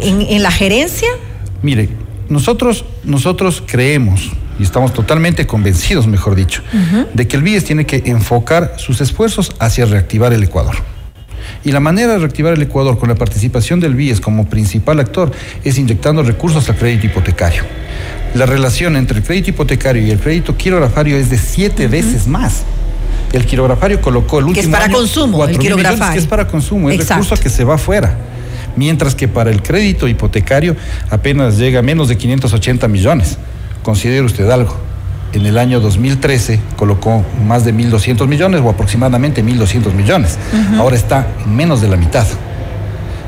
[0.00, 1.08] en, la gerencia.
[1.62, 1.88] Mire,
[2.28, 4.30] nosotros, nosotros creemos
[4.60, 6.62] y estamos totalmente convencidos, mejor dicho,
[7.14, 10.76] de que el BIES tiene que enfocar sus esfuerzos hacia reactivar el Ecuador.
[11.64, 15.32] Y la manera de reactivar el Ecuador con la participación del BIES como principal actor
[15.64, 17.62] es inyectando recursos al crédito hipotecario.
[18.34, 22.64] La relación entre el crédito hipotecario y el crédito quirografario es de siete veces más.
[23.32, 24.62] El quirografario colocó el último.
[24.62, 26.12] Que es para consumo, el quirografario.
[26.12, 28.14] que es para consumo, es recurso que se va afuera.
[28.76, 30.76] Mientras que para el crédito hipotecario
[31.08, 33.38] apenas llega a menos de 580 millones.
[33.90, 34.76] Considere usted algo.
[35.32, 40.38] En el año 2013 colocó más de 1.200 millones o aproximadamente 1.200 millones.
[40.78, 42.24] Ahora está en menos de la mitad.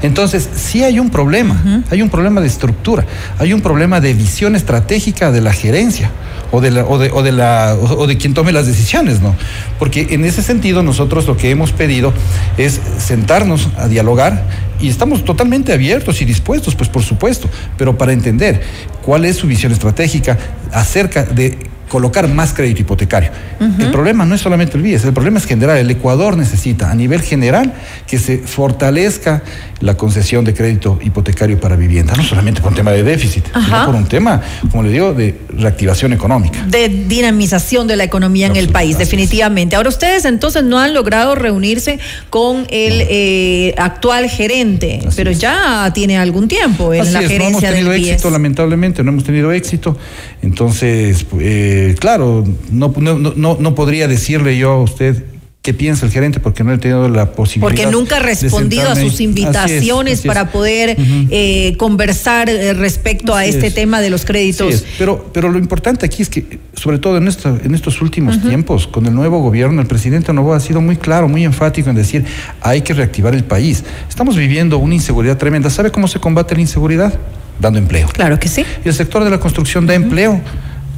[0.03, 1.61] Entonces, sí hay un problema,
[1.91, 3.05] hay un problema de estructura,
[3.41, 6.13] hay un problema de visión estratégica de la gerencia
[6.53, 9.35] o de, o de, o de quien tome las decisiones, ¿no?
[9.79, 12.13] Porque en ese sentido nosotros lo que hemos pedido
[12.59, 14.45] es sentarnos a dialogar
[14.79, 17.49] y estamos totalmente abiertos y dispuestos, pues por supuesto,
[17.79, 18.63] pero para entender
[19.03, 20.39] cuál es su visión estratégica
[20.73, 23.31] acerca de colocar más crédito hipotecario.
[23.61, 25.77] El problema no es solamente el BIES, el problema es general.
[25.77, 27.75] El Ecuador necesita a nivel general
[28.07, 29.43] que se fortalezca
[29.81, 33.85] la concesión de crédito hipotecario para vivienda, no solamente por un tema de déficit, sino
[33.85, 34.41] por un tema,
[34.71, 36.65] como le digo, de reactivación económica.
[36.67, 39.77] De dinamización de la economía en el país, definitivamente.
[39.77, 41.99] Ahora ustedes entonces no han logrado reunirse
[42.31, 47.91] con el eh, actual gerente, pero ya tiene algún tiempo en la gerencia no hemos
[47.91, 49.99] tenido éxito, lamentablemente, no hemos tenido éxito.
[50.43, 55.25] Entonces, eh, claro, no, no, no, podría decirle yo a usted
[55.63, 57.69] qué piensa el gerente porque no he tenido la posibilidad.
[57.69, 63.71] Porque nunca ha respondido a sus invitaciones para poder eh, conversar eh, respecto a este
[63.71, 64.85] tema de los créditos.
[64.99, 69.07] pero, pero lo importante aquí es que, sobre todo en, en estos últimos tiempos, con
[69.07, 72.25] el nuevo gobierno, el presidente Novoa ha sido muy claro, muy enfático en decir
[72.61, 73.85] hay que reactivar el país.
[74.09, 75.71] Estamos viviendo una inseguridad tremenda.
[75.71, 77.15] ¿Sabe cómo se combate la inseguridad?
[77.61, 78.09] Dando empleo.
[78.09, 78.65] Claro que sí.
[78.85, 80.41] Y el sector de la construcción da empleo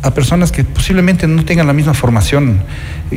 [0.04, 2.60] a personas que posiblemente no tengan la misma formación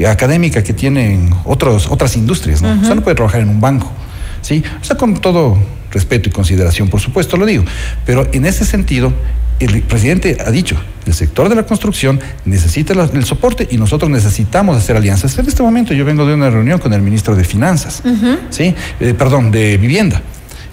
[0.07, 2.79] académica que tienen otros, otras industrias, ¿no?
[2.79, 3.91] O sea, no puede trabajar en un banco,
[4.41, 4.63] ¿sí?
[4.81, 5.57] O sea, con todo
[5.91, 7.65] respeto y consideración, por supuesto, lo digo.
[8.05, 9.11] Pero en ese sentido,
[9.59, 14.77] el presidente ha dicho, el sector de la construcción necesita el soporte y nosotros necesitamos
[14.77, 15.37] hacer alianzas.
[15.37, 18.01] En este momento yo vengo de una reunión con el ministro de Finanzas,
[18.49, 18.73] ¿sí?
[19.01, 20.21] Eh, perdón, de Vivienda.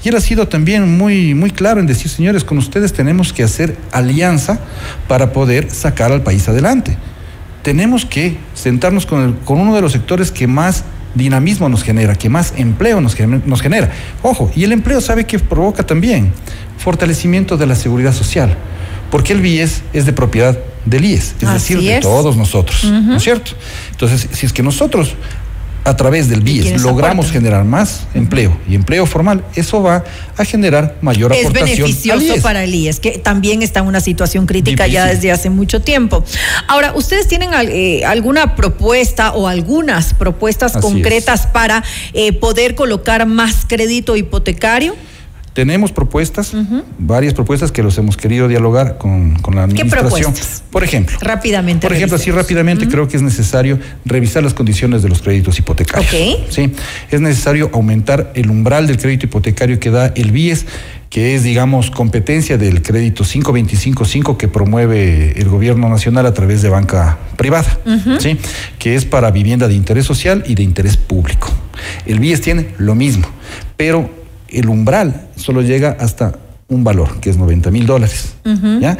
[0.04, 3.42] Y él ha sido también muy, muy claro en decir, señores, con ustedes tenemos que
[3.42, 4.60] hacer alianza
[5.08, 6.98] para poder sacar al país adelante.
[7.62, 12.28] Tenemos que sentarnos con, con uno de los sectores que más dinamismo nos genera, que
[12.28, 13.90] más empleo nos, nos genera.
[14.22, 16.32] Ojo, y el empleo sabe que provoca también
[16.76, 18.54] fortalecimiento de la seguridad social,
[19.10, 23.22] porque el BIES es de propiedad del IES, es decir, de todos nosotros, ¿no es
[23.22, 23.52] cierto?
[23.92, 25.14] Entonces, si es que nosotros
[25.84, 30.02] a través del BIES logramos generar más empleo y empleo formal, eso va
[30.36, 31.68] a generar mayor es aportación.
[31.68, 35.50] Es beneficioso para el IES, que también está en una situación crítica ya desde hace
[35.50, 36.24] mucho tiempo.
[36.68, 41.84] Ahora, ¿ustedes tienen eh, alguna propuesta o algunas propuestas concretas para
[42.14, 44.96] eh, poder colocar más crédito hipotecario?
[45.54, 46.52] Tenemos propuestas,
[46.98, 50.10] varias propuestas que los hemos querido dialogar con, con la administración.
[50.10, 50.64] ¿Qué propuestas?
[50.68, 51.16] Por ejemplo.
[51.20, 51.86] Rápidamente.
[51.86, 56.12] Por ejemplo, así rápidamente creo que es necesario revisar las condiciones de los créditos hipotecarios.
[56.12, 56.50] Ok.
[56.50, 56.72] Sí,
[57.08, 60.66] es necesario aumentar el umbral del crédito hipotecario que da el BIES,
[61.08, 66.70] que es, digamos, competencia del crédito 525.5 que promueve el gobierno nacional a través de
[66.70, 67.78] banca privada,
[68.18, 68.36] ¿sí?
[68.80, 71.52] que es para vivienda de interés social y de interés público.
[72.06, 73.28] El BIES tiene lo mismo,
[73.76, 74.23] pero
[74.58, 76.32] el umbral solo llega hasta
[76.68, 78.34] un valor, que es 90 mil dólares.
[78.80, 78.96] ¿ya?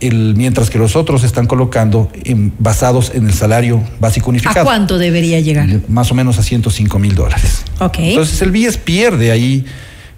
[0.00, 4.64] El, mientras que los otros están colocando en- basados en el salario básico ¿A unificado.
[4.64, 5.68] cuánto debería llegar?
[5.88, 7.64] Más o menos a 105 mil dólares.
[7.98, 9.64] Entonces el BIES pierde ahí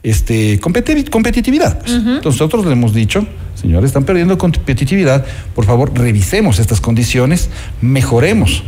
[0.03, 1.81] este, competi- competitividad.
[1.81, 1.93] pues.
[1.93, 5.25] Entonces nosotros le hemos dicho, señores, están perdiendo competitividad,
[5.55, 7.51] por favor revisemos estas condiciones,
[7.83, 8.63] mejoremos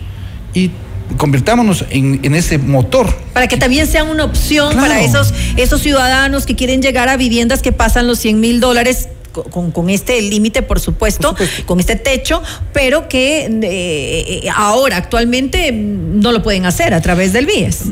[0.54, 0.70] y
[1.16, 3.14] convirtámonos en, en ese motor.
[3.32, 4.88] Para que también sea una opción Claro.
[4.88, 9.08] para esos, esos ciudadanos que quieren llegar a viviendas que pasan los 100 mil dólares.
[9.32, 12.42] co- Con, con este límite, por supuesto, con este techo,
[12.72, 17.82] pero que eh, ahora, actualmente, no lo pueden hacer a través del BIES.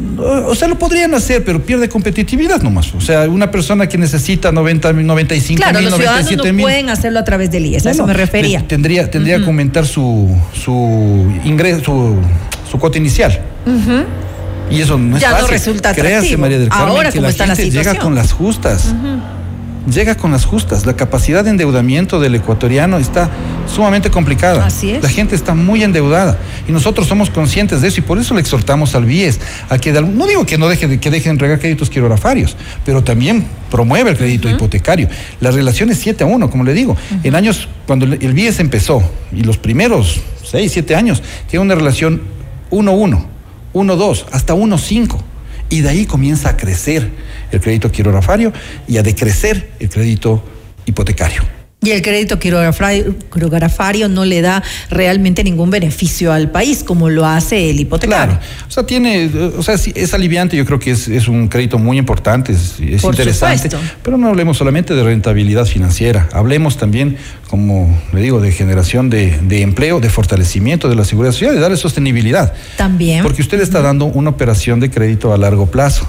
[0.46, 2.94] O sea, lo podrían hacer, pero pierde competitividad nomás.
[2.94, 6.62] O sea, una persona que necesita 90, 95 Claro, mil, los ciudadanos 97 no mil.
[6.64, 8.60] pueden hacerlo a través del IES, a eso me refería.
[8.60, 10.34] te- Tendría, tendría que aumentar su,
[10.64, 12.16] su ingreso, su,
[12.74, 13.40] su cuota inicial.
[14.68, 15.50] Y eso no es Ya no fácil.
[15.50, 16.36] resulta Créase.
[16.36, 18.92] María del Carmen, Ahora, que la está la gente llega con las justas.
[19.88, 20.86] Llega con las justas.
[20.86, 23.30] La capacidad de endeudamiento del ecuatoriano está
[23.72, 24.66] sumamente complicada.
[24.66, 25.02] Así es.
[25.02, 28.40] La gente está muy endeudada y nosotros somos conscientes de eso y por eso le
[28.40, 29.38] exhortamos al BIES
[29.68, 32.56] a que de no digo que no deje de, que dejen de entregar créditos quirografarios,
[32.84, 35.08] pero también promueve el crédito hipotecario.
[35.40, 36.96] La relación es 7 a 1, como le digo.
[37.22, 39.02] En años cuando el el BIES empezó
[39.32, 42.22] y los primeros 6, 7 años tiene una relación
[42.74, 43.24] 1-1,
[43.72, 45.18] 1-2, hasta 1-5.
[45.70, 47.10] Y de ahí comienza a crecer
[47.50, 48.52] el crédito quirografario
[48.86, 50.44] y a decrecer el crédito
[50.84, 51.42] hipotecario.
[51.84, 57.70] Y el crédito quirografario, no le da realmente ningún beneficio al país, como lo hace
[57.70, 58.38] el hipotecario.
[58.68, 61.98] O sea, tiene, o sea, es aliviante, yo creo que es, es un crédito muy
[61.98, 63.70] importante, es, es Por interesante.
[63.70, 63.94] supuesto.
[64.02, 67.16] Pero no hablemos solamente de rentabilidad financiera, hablemos también,
[67.48, 71.60] como le digo, de generación de, de empleo, de fortalecimiento de la seguridad social, de
[71.60, 72.54] darle sostenibilidad.
[72.76, 73.22] También.
[73.22, 76.08] Porque usted le está dando una operación de crédito a largo plazo.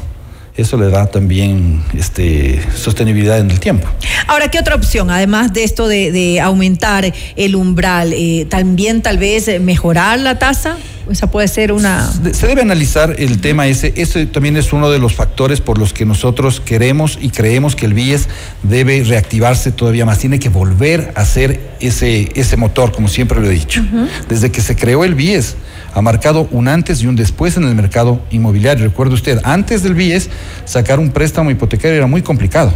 [0.57, 3.90] Eso le da también este, sostenibilidad en el tiempo.
[4.27, 5.10] Ahora, ¿qué otra opción?
[5.10, 10.77] Además de esto de, de aumentar el umbral, eh, también tal vez mejorar la tasa.
[11.10, 12.11] Esa puede ser una.
[12.34, 13.94] Se debe analizar el tema ese.
[13.95, 17.86] Ese también es uno de los factores por los que nosotros queremos y creemos que
[17.86, 18.27] el BIES
[18.64, 20.18] debe reactivarse todavía más.
[20.18, 23.86] Tiene que volver a ser ese, ese motor, como siempre lo he dicho.
[24.27, 25.57] Desde que se creó el BIES,
[25.95, 28.84] ha marcado un antes y un después en el mercado inmobiliario.
[28.85, 30.30] Recuerde usted, antes del BIES,
[30.65, 32.72] sacar un préstamo hipotecario era muy complicado.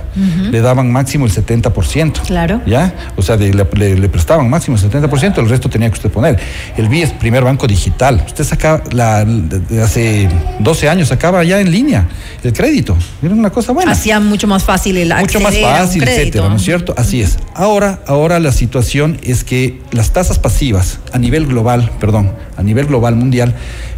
[0.49, 2.21] Le daban máximo el 70%.
[2.25, 2.61] Claro.
[2.65, 2.93] ¿Ya?
[3.17, 6.09] O sea, de- le, le- le prestaban máximo el 70%, el resto tenía que usted
[6.09, 6.39] poner.
[6.77, 8.23] El BIES, primer banco digital.
[8.25, 9.25] Usted sacaba, la,
[9.83, 10.29] hace
[10.59, 12.07] 12 años, sacaba ya en línea
[12.43, 12.95] el crédito.
[13.21, 13.91] Era una cosa buena.
[13.91, 16.93] Hacía mucho más fácil el Mucho más fácil, etcétera, ¿no es cierto?
[16.97, 17.37] Así es.
[17.53, 22.85] Ahora, ahora la situación es que las tasas pasivas a nivel global, perdón, a nivel
[22.85, 23.56] global mundial,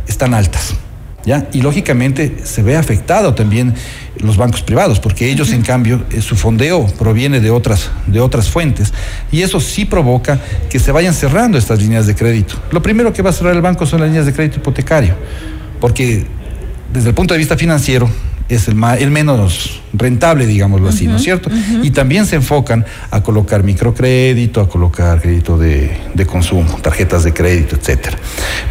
[0.08, 0.76] están altas.
[1.24, 1.48] ¿Ya?
[1.54, 3.76] Y lógicamente se ve afectado también
[4.18, 8.50] los bancos privados, porque ellos, en cambio, eh, su fondeo proviene de otras, de otras
[8.50, 8.92] fuentes,
[9.32, 10.40] y eso sí provoca
[10.70, 12.56] que se vayan cerrando estas líneas de crédito.
[12.72, 15.14] Lo primero que va a cerrar el banco son las líneas de crédito hipotecario,
[15.80, 16.26] porque
[16.92, 18.10] desde el punto de vista financiero
[18.54, 21.50] es el, ma- el menos rentable, digámoslo así, ¿no es cierto?
[21.84, 27.34] Y también se enfocan a colocar microcrédito, a colocar crédito de, de consumo, tarjetas de
[27.34, 28.18] crédito, etcétera.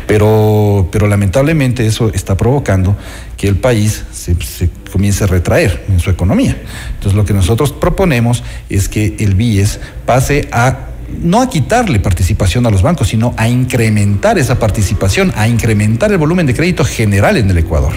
[0.07, 2.97] Pero, pero lamentablemente eso está provocando
[3.37, 6.57] que el país se, se comience a retraer en su economía.
[6.95, 10.87] Entonces lo que nosotros proponemos es que el BIES pase a
[11.23, 16.19] no a quitarle participación a los bancos, sino a incrementar esa participación, a incrementar el
[16.19, 17.95] volumen de crédito general en el Ecuador.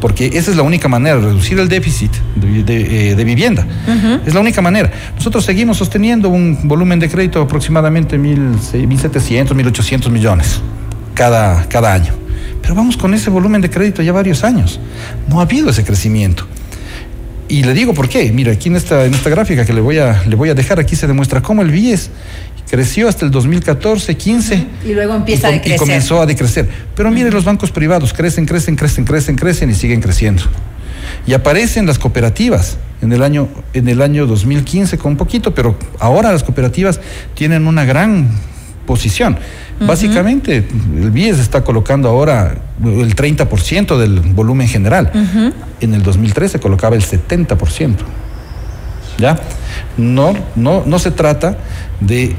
[0.00, 3.66] Porque esa es la única manera de reducir el déficit de, de, eh, de vivienda.
[4.24, 4.90] Es la única manera.
[5.16, 10.60] Nosotros seguimos sosteniendo un volumen de crédito de aproximadamente 1.700, 1.800 millones
[11.14, 12.12] cada, cada año.
[12.62, 14.78] Pero vamos con ese volumen de crédito ya varios años.
[15.28, 16.46] No ha habido ese crecimiento.
[17.48, 18.30] Y le digo por qué.
[18.30, 20.78] Mira, aquí en esta, en esta gráfica que le voy, a, le voy a dejar,
[20.78, 22.10] aquí se demuestra cómo el BIES
[22.70, 25.78] creció hasta el 2014, 15 Y luego empieza y, a com- y decrecer.
[25.78, 26.68] comenzó a decrecer.
[26.94, 30.42] Pero mire, los bancos privados crecen, crecen, crecen, crecen, crecen y siguen creciendo.
[31.26, 36.32] Y aparecen las cooperativas en el año, en el año 2015 con poquito, pero ahora
[36.32, 37.00] las cooperativas
[37.34, 38.28] tienen una gran
[38.86, 39.38] posición.
[39.80, 40.64] Básicamente,
[41.00, 45.10] el BIES está colocando ahora el 30% del volumen general.
[45.80, 47.94] En el 2013 colocaba el 70%.
[49.18, 49.38] ¿Ya?
[49.96, 51.58] No, no, no se trata
[52.00, 52.34] de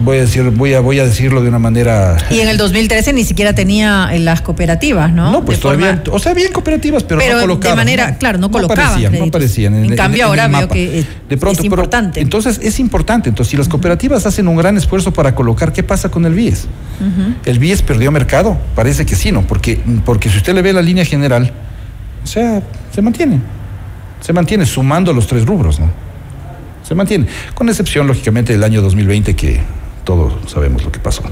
[0.00, 2.16] voy a decir, voy a, voy a decirlo de una manera.
[2.30, 5.30] Y en el 2013 ni siquiera tenía eh, las cooperativas, ¿no?
[5.30, 7.76] No, pues todavía, o sea, habían cooperativas, pero, no colocaban.
[7.76, 9.18] de manera, claro, no colocaban.
[9.18, 12.20] No aparecían, En, cambio, ahora veo que de pronto, es importante.
[12.20, 13.28] entonces, es importante.
[13.28, 16.66] Entonces, si las cooperativas hacen un gran esfuerzo para colocar, ¿qué pasa con el BIES?
[17.44, 18.58] ¿El BIES perdió mercado?
[18.74, 19.42] Parece que sí, ¿no?
[19.42, 21.52] Porque, porque si usted le ve la línea general,
[22.22, 22.62] o sea,
[22.94, 23.40] se mantiene.
[24.20, 25.90] Se mantiene sumando los tres rubros, ¿no?
[26.82, 27.26] Se mantiene.
[27.54, 29.60] Con excepción, lógicamente, del año 2020 que
[30.08, 31.22] todos sabemos lo que pasó.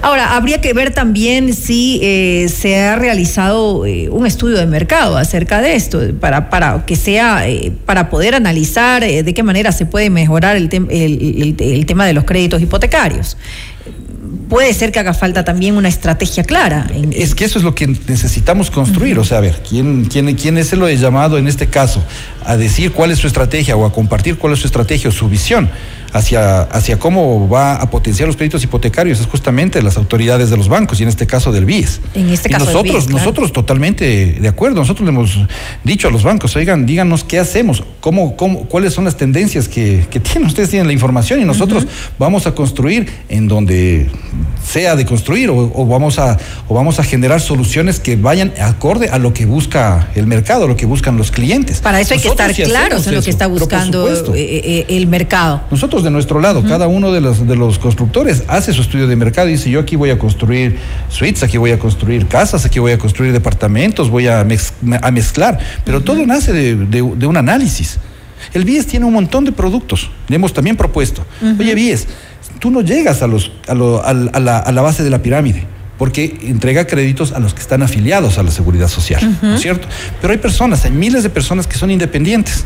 [0.00, 5.16] Ahora, habría que ver también si eh, se ha realizado eh, un estudio de mercado
[5.16, 9.86] acerca de esto, para, para que sea, eh, para poder analizar de qué manera se
[9.86, 13.36] puede mejorar el, el, tema de los créditos hipotecarios
[14.48, 16.86] puede ser que haga falta también una estrategia clara.
[17.12, 19.18] Es que eso es lo que necesitamos construir.
[19.18, 22.04] O sea, a ver, ¿quién, quién, quién es el llamado en este caso
[22.44, 25.28] a decir cuál es su estrategia o a compartir cuál es su estrategia o su
[25.28, 25.68] visión?
[26.14, 30.68] Hacia, hacia cómo va a potenciar los créditos hipotecarios es justamente las autoridades de los
[30.68, 32.00] bancos y en este caso del BIES.
[32.14, 35.36] En este caso nosotros, nosotros totalmente de acuerdo, nosotros le hemos
[35.82, 40.06] dicho a los bancos, oigan, díganos qué hacemos, cómo, cómo, cuáles son las tendencias que,
[40.22, 41.84] tienen, ustedes tienen la información y nosotros
[42.16, 44.08] vamos a construir en donde
[44.64, 46.38] sea de construir o, vamos a,
[46.68, 50.76] o vamos a generar soluciones que vayan acorde a lo que busca el mercado, lo
[50.76, 51.80] que buscan los clientes.
[51.80, 55.62] Para eso hay que estar claros en lo que está buscando eh, eh, el mercado.
[55.72, 56.62] Nosotros de nuestro lado.
[56.62, 59.80] Cada uno de los, de los constructores hace su estudio de mercado y dice, yo
[59.80, 60.78] aquí voy a construir
[61.08, 65.58] suites, aquí voy a construir casas, aquí voy a construir departamentos, voy a, a mezclar.
[65.84, 67.98] Pero todo nace de, un análisis.
[68.52, 70.10] El BIES tiene un montón de productos.
[70.28, 71.24] Le hemos también propuesto.
[71.58, 72.06] Oye, BIES,
[72.60, 75.66] tú no llegas a, los, a, la, a la base de la pirámide
[75.98, 79.86] porque entrega créditos a los que están afiliados a la seguridad social, ¿no es cierto?
[80.20, 82.64] Pero hay personas, hay miles de personas que son independientes.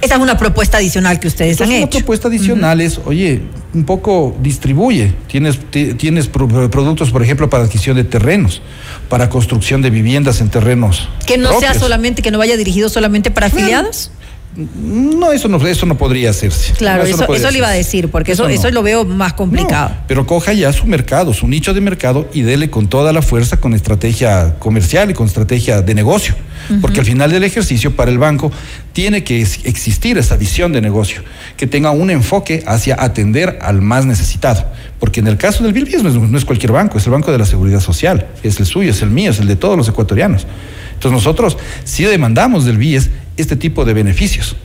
[0.00, 1.84] Esa es una propuesta adicional que ustedes han hecho.
[1.84, 3.42] Una propuesta adicional es, oye,
[3.74, 5.12] un poco distribuye.
[5.26, 8.62] Tienes, tienes productos, por ejemplo, para adquisición de terrenos,
[9.08, 11.08] para construcción de viviendas en terrenos.
[11.26, 14.10] Que no sea solamente, que no vaya dirigido solamente para afiliados.
[14.56, 16.72] No, eso no, eso no podría hacerse.
[16.72, 19.90] Claro, eso, eso, le iba a decir, porque eso, eso, lo veo más complicado.
[20.08, 23.58] pero coja ya su mercado, su nicho de mercado y dele con toda la fuerza
[23.58, 26.34] con estrategia comercial y con estrategia de negocio.
[26.80, 28.50] Porque al final del ejercicio, para el banco,
[28.92, 31.22] tiene que existir esa visión de negocio,
[31.56, 34.64] que tenga un enfoque hacia atender al más necesitado.
[34.98, 37.38] Porque en el caso del Bilbies no, no es cualquier banco, es el Banco de
[37.38, 40.46] la Seguridad Social, es el suyo, es el mío, es el de todos los ecuatorianos.
[40.94, 44.56] Entonces nosotros sí demandamos del BIES este tipo de beneficios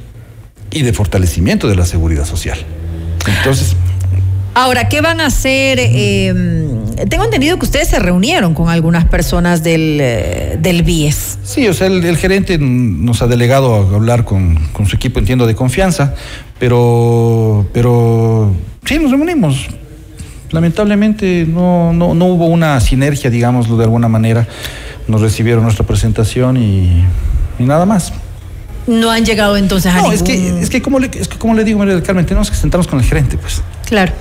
[0.72, 2.60] y de fortalecimiento de la seguridad social.
[3.38, 3.76] Entonces...
[4.54, 5.80] Ahora, ¿qué van a hacer?
[5.80, 11.40] Em, tengo entendido que ustedes se reunieron con algunas personas del, eh, del BIES.
[11.44, 15.56] Sí, o sea, el, gerente nos ha delegado a hablar con, su equipo, entiendo, de
[15.56, 16.16] confianza,
[16.60, 18.54] pero, pero
[18.84, 19.68] sí, nos reunimos.
[20.52, 24.50] Lamentablemente no, no, no hubo una sinergia, digámoslo de alguna manera
[25.08, 27.04] nos recibieron nuestra presentación y,
[27.60, 28.14] nada más.
[28.88, 31.54] No han llegado entonces a no, es que, es que como le, es que como
[31.54, 33.62] le digo, María del Carmen, tenemos que sentarnos con el gerente, pues.
[33.86, 34.12] Claro.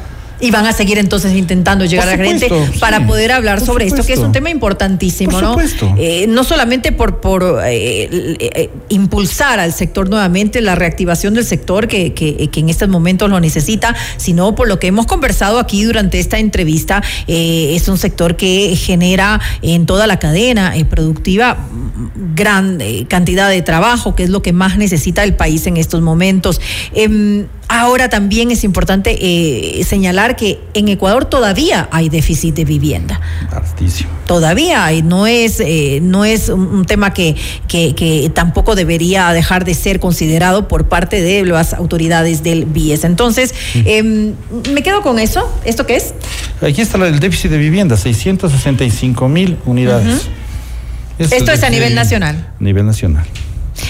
[0.41, 2.49] Y van a seguir entonces intentando llegar a la gente
[2.79, 5.57] para poder hablar sobre esto, que es un tema importantísimo, ¿no?
[5.99, 8.09] Eh, no solamente por, por eh,
[8.39, 13.29] eh, impulsar al sector nuevamente, la reactivación del sector que, que, que, en estos momentos
[13.31, 18.37] lo necesita, sino por lo que hemos conversado aquí durante esta entrevista, es un sector
[18.37, 21.59] que genera en toda la cadena productiva
[22.35, 26.61] gran cantidad de trabajo, que es lo que más necesita el país en estos momentos.
[27.73, 33.21] Ahora también es importante eh, señalar que en Ecuador todavía hay déficit de vivienda.
[33.53, 34.11] Altísimo.
[34.27, 37.37] Todavía hay, no es, eh, no es un, tema que,
[37.69, 43.05] que, tampoco debería dejar de ser considerado por parte de las autoridades del BIES.
[43.05, 44.35] Entonces, em,
[44.75, 45.49] me quedo con eso.
[45.65, 46.13] ¿Esto qué es?
[46.61, 50.27] Aquí está el déficit de vivienda, 665 mil unidades.
[51.21, 52.49] Esto es a nivel nacional.
[52.59, 53.27] A nivel nacional.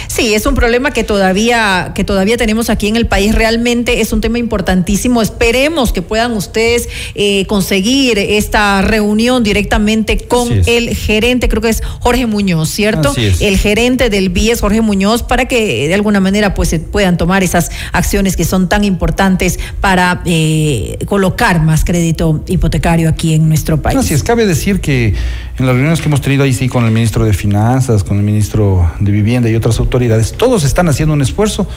[0.06, 3.34] Sí, es un problema que todavía, que todavía tenemos aquí en el país.
[3.34, 5.22] Realmente es un tema importantísimo.
[5.22, 11.82] Esperemos que puedan ustedes eh, conseguir esta reunión directamente con el gerente, creo que es
[12.00, 13.12] Jorge Muñoz, ¿cierto?
[13.16, 17.42] El gerente del BIES, Jorge Muñoz, para que de alguna manera pues se puedan tomar
[17.42, 23.80] esas acciones que son tan importantes para eh, colocar más crédito hipotecario aquí en nuestro
[23.80, 23.98] país.
[23.98, 25.14] Así es, cabe decir que
[25.60, 28.22] en las reuniones que hemos tenido ahí sí con el ministro de Finanzas, con el
[28.22, 31.68] ministro de Vivienda y otras autoridades, todos están haciendo un esfuerzo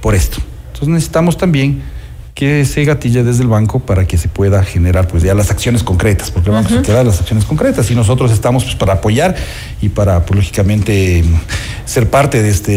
[0.00, 0.38] por esto.
[0.68, 1.82] Entonces necesitamos también
[2.34, 5.82] que se gatille desde el banco para que se pueda generar pues ya las acciones
[5.82, 9.36] concretas, porque el banco se queda las acciones concretas y nosotros estamos pues para apoyar
[9.82, 11.24] y para pues, lógicamente
[11.84, 12.72] ser parte de este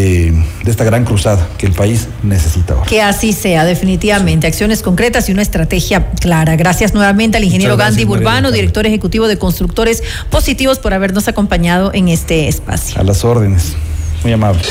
[0.64, 2.86] de esta gran cruzada que el país necesita ahora.
[2.86, 6.58] Que así sea, definitivamente, acciones concretas y una estrategia clara.
[6.58, 12.10] Gracias nuevamente al ingeniero Gandhi Burbano, director ejecutivo de Constructores Positivos por habernos acompañado en
[12.10, 13.00] este espacio.
[13.00, 13.76] A las órdenes.
[14.24, 14.62] Muy amable.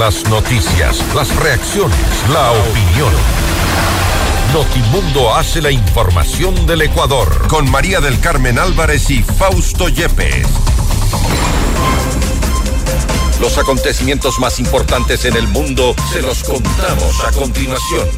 [0.00, 1.98] Las noticias, las reacciones,
[2.32, 3.12] la opinión.
[4.54, 10.46] Notimundo hace la información del Ecuador con María del Carmen Álvarez y Fausto Yepes.
[13.42, 18.08] Los acontecimientos más importantes en el mundo se los contamos a continuación.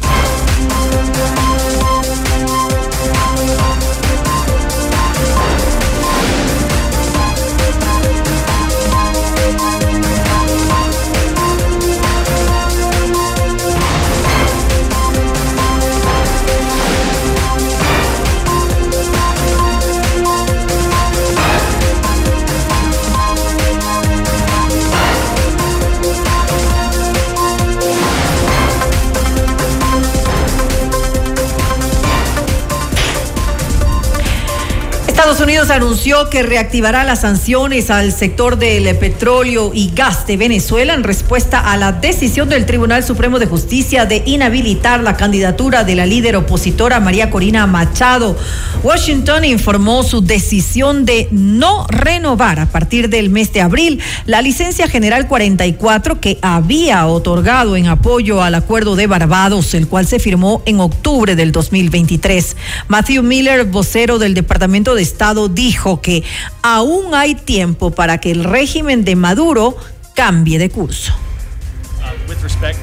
[35.23, 40.93] Estados Unidos anunció que reactivará las sanciones al sector del petróleo y gas de Venezuela
[40.93, 45.95] en respuesta a la decisión del Tribunal Supremo de Justicia de inhabilitar la candidatura de
[45.95, 48.35] la líder opositora María Corina Machado.
[48.83, 54.89] Washington informó su decisión de no renovar a partir del mes de abril la licencia
[54.89, 60.61] general 44 que había otorgado en apoyo al acuerdo de Barbados, el cual se firmó
[60.65, 62.57] en octubre del 2023.
[62.89, 66.23] Matthew Miller, vocero del Departamento de Estado dijo que
[66.63, 69.77] aún hay tiempo para que el régimen de Maduro
[70.15, 71.13] cambie de curso.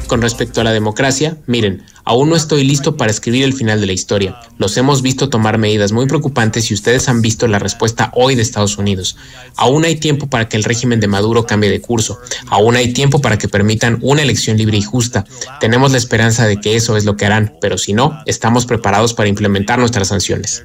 [0.07, 3.87] Con respecto a la democracia, miren, aún no estoy listo para escribir el final de
[3.87, 4.37] la historia.
[4.59, 8.43] Los hemos visto tomar medidas muy preocupantes y ustedes han visto la respuesta hoy de
[8.43, 9.17] Estados Unidos.
[9.57, 12.21] Aún hay tiempo para que el régimen de Maduro cambie de curso.
[12.47, 15.25] Aún hay tiempo para que permitan una elección libre y justa.
[15.59, 19.15] Tenemos la esperanza de que eso es lo que harán, pero si no, estamos preparados
[19.15, 20.65] para implementar nuestras sanciones.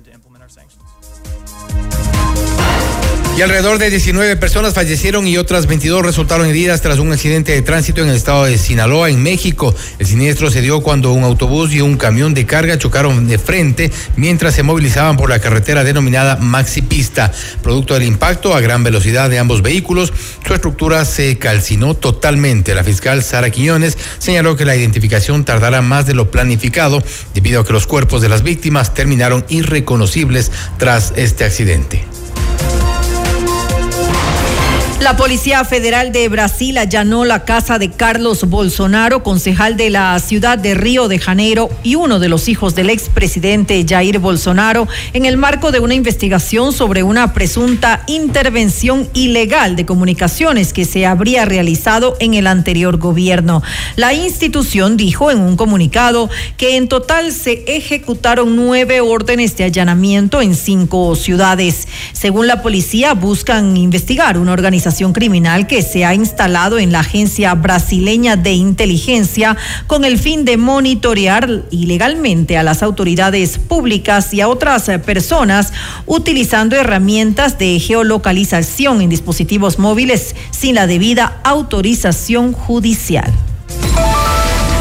[3.37, 7.61] Y alrededor de 19 personas fallecieron y otras 22 resultaron heridas tras un accidente de
[7.61, 9.75] tránsito en el estado de Sinaloa, en México.
[9.99, 13.91] El siniestro se dio cuando un autobús y un camión de carga chocaron de frente
[14.15, 17.29] mientras se movilizaban por la carretera denominada Maxi Pista.
[17.61, 20.13] Producto del impacto a gran velocidad de ambos vehículos,
[20.47, 22.73] su estructura se calcinó totalmente.
[22.73, 27.03] La fiscal Sara Quiñones señaló que la identificación tardará más de lo planificado
[27.33, 32.05] debido a que los cuerpos de las víctimas terminaron irreconocibles tras este accidente.
[35.05, 40.57] La Policía Federal de Brasil allanó la casa de Carlos Bolsonaro, concejal de la ciudad
[40.57, 45.37] de Río de Janeiro y uno de los hijos del expresidente Jair Bolsonaro, en el
[45.37, 52.17] marco de una investigación sobre una presunta intervención ilegal de comunicaciones que se habría realizado
[52.19, 53.61] en el anterior gobierno.
[53.97, 60.41] La institución dijo en un comunicado que en total se ejecutaron nueve órdenes de allanamiento
[60.41, 61.87] en cinco ciudades.
[62.11, 67.53] Según la policía, buscan investigar una organización criminal que se ha instalado en la Agencia
[67.53, 69.57] Brasileña de Inteligencia
[69.87, 75.73] con el fin de monitorear ilegalmente a las autoridades públicas y a otras personas
[76.05, 83.31] utilizando herramientas de geolocalización en dispositivos móviles sin la debida autorización judicial.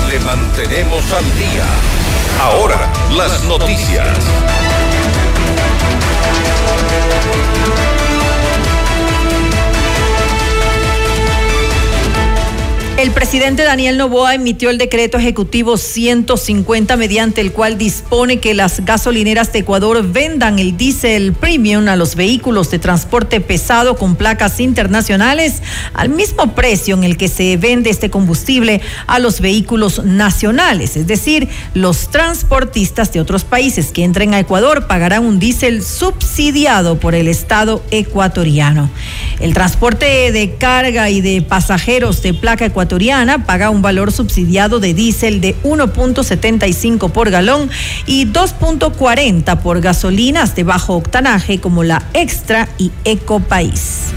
[0.08, 1.66] Le mantenemos al día.
[2.40, 4.63] Ahora, las noticias.
[13.04, 18.82] El presidente Daniel Novoa emitió el decreto ejecutivo 150 mediante el cual dispone que las
[18.82, 24.58] gasolineras de Ecuador vendan el diésel premium a los vehículos de transporte pesado con placas
[24.58, 25.62] internacionales
[25.92, 31.06] al mismo precio en el que se vende este combustible a los vehículos nacionales, es
[31.06, 37.14] decir, los transportistas de otros países que entren a Ecuador pagarán un diésel subsidiado por
[37.14, 38.88] el Estado ecuatoriano.
[39.40, 42.93] El transporte de carga y de pasajeros de placa ecuatoriana
[43.46, 47.68] paga un valor subsidiado de diésel de 1.75 por galón
[48.06, 54.12] y 2.40 por gasolinas de bajo octanaje como la Extra y Eco País.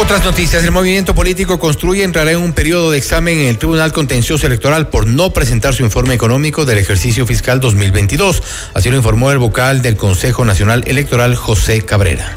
[0.00, 0.64] Otras noticias.
[0.64, 4.88] El movimiento político construye entrará en un periodo de examen en el Tribunal Contencioso Electoral
[4.88, 8.42] por no presentar su informe económico del ejercicio fiscal 2022.
[8.74, 12.32] Así lo informó el vocal del Consejo Nacional Electoral, José Cabrera.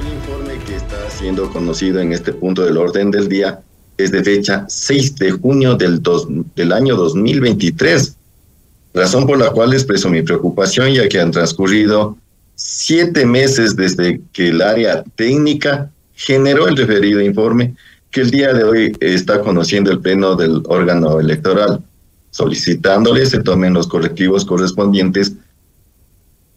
[0.00, 3.60] El informe que está siendo conocido en este punto del orden del día
[3.96, 8.16] es de fecha 6 de junio del, dos, del año 2023
[8.94, 12.16] razón por la cual expreso mi preocupación ya que han transcurrido
[12.54, 17.74] siete meses desde que el área técnica generó el referido informe
[18.10, 21.82] que el día de hoy está conociendo el pleno del órgano electoral,
[22.30, 25.32] solicitándole se tomen los correctivos correspondientes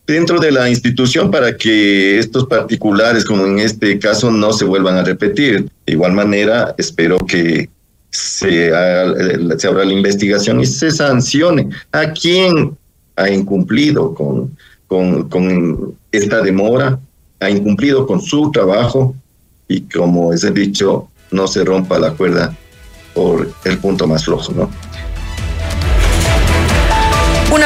[0.07, 4.95] dentro de la institución para que estos particulares, como en este caso, no se vuelvan
[4.95, 5.69] a repetir.
[5.85, 7.69] De igual manera, espero que
[8.09, 8.71] se,
[9.57, 12.77] se abra la investigación y se sancione a quien
[13.17, 14.57] ha incumplido con,
[16.11, 16.99] esta demora,
[17.41, 19.13] ha incumplido con su trabajo
[19.67, 22.55] y como es dicho, no se rompa la cuerda
[23.13, 24.86] por el punto más flojo, ¿no?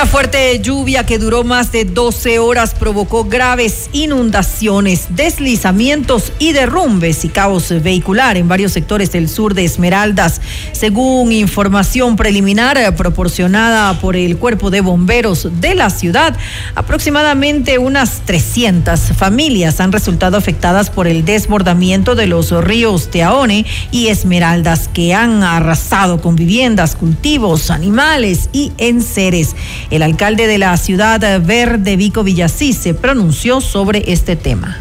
[0.01, 7.23] Una fuerte lluvia que duró más de 12 horas provocó graves inundaciones, deslizamientos y derrumbes
[7.23, 10.41] y caos vehicular en varios sectores del sur de Esmeraldas.
[10.71, 16.35] Según información preliminar proporcionada por el Cuerpo de Bomberos de la ciudad,
[16.73, 24.07] aproximadamente unas 300 familias han resultado afectadas por el desbordamiento de los ríos Teaone y
[24.07, 29.55] Esmeraldas que han arrasado con viviendas, cultivos, animales y enseres.
[29.91, 34.77] El alcalde de la ciudad verde, Vico Villasí, se pronunció sobre este tema.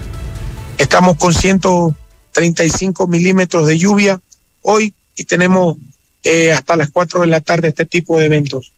[0.78, 4.20] Estamos con 135 milímetros de lluvia
[4.62, 5.78] hoy y tenemos
[6.23, 8.73] eh, hasta las 4 de la tarde este tipo de eventos,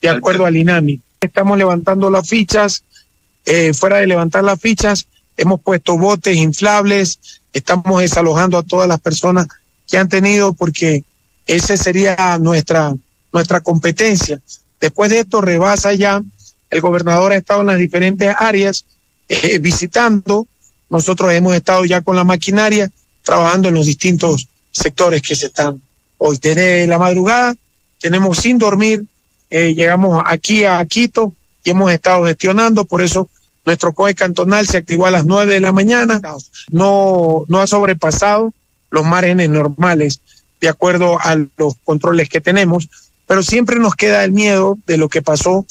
[0.00, 1.00] de acuerdo al INAMI.
[1.20, 2.84] Estamos levantando las fichas,
[3.44, 7.18] eh, fuera de levantar las fichas, hemos puesto botes inflables,
[7.52, 9.48] estamos desalojando a todas las personas
[9.88, 11.02] que han tenido, porque
[11.44, 12.94] esa sería nuestra,
[13.32, 14.40] nuestra competencia.
[14.80, 16.22] Después de esto rebasa ya,
[16.70, 18.84] el gobernador ha estado en las diferentes áreas
[19.28, 20.46] eh, visitando,
[20.88, 22.90] nosotros hemos estado ya con la maquinaria
[23.22, 25.80] trabajando en los distintos sectores que se están
[26.18, 26.38] hoy.
[26.40, 27.54] Desde la madrugada
[28.00, 29.04] tenemos sin dormir,
[29.50, 31.32] eh, llegamos aquí a Quito
[31.64, 33.28] y hemos estado gestionando, por eso
[33.64, 36.20] nuestro COE cantonal se activó a las nueve de la mañana,
[36.70, 38.52] no, no ha sobrepasado
[38.90, 40.20] los márgenes normales
[40.60, 42.88] de acuerdo a los controles que tenemos
[43.26, 45.66] pero siempre nos queda el miedo de lo que pasó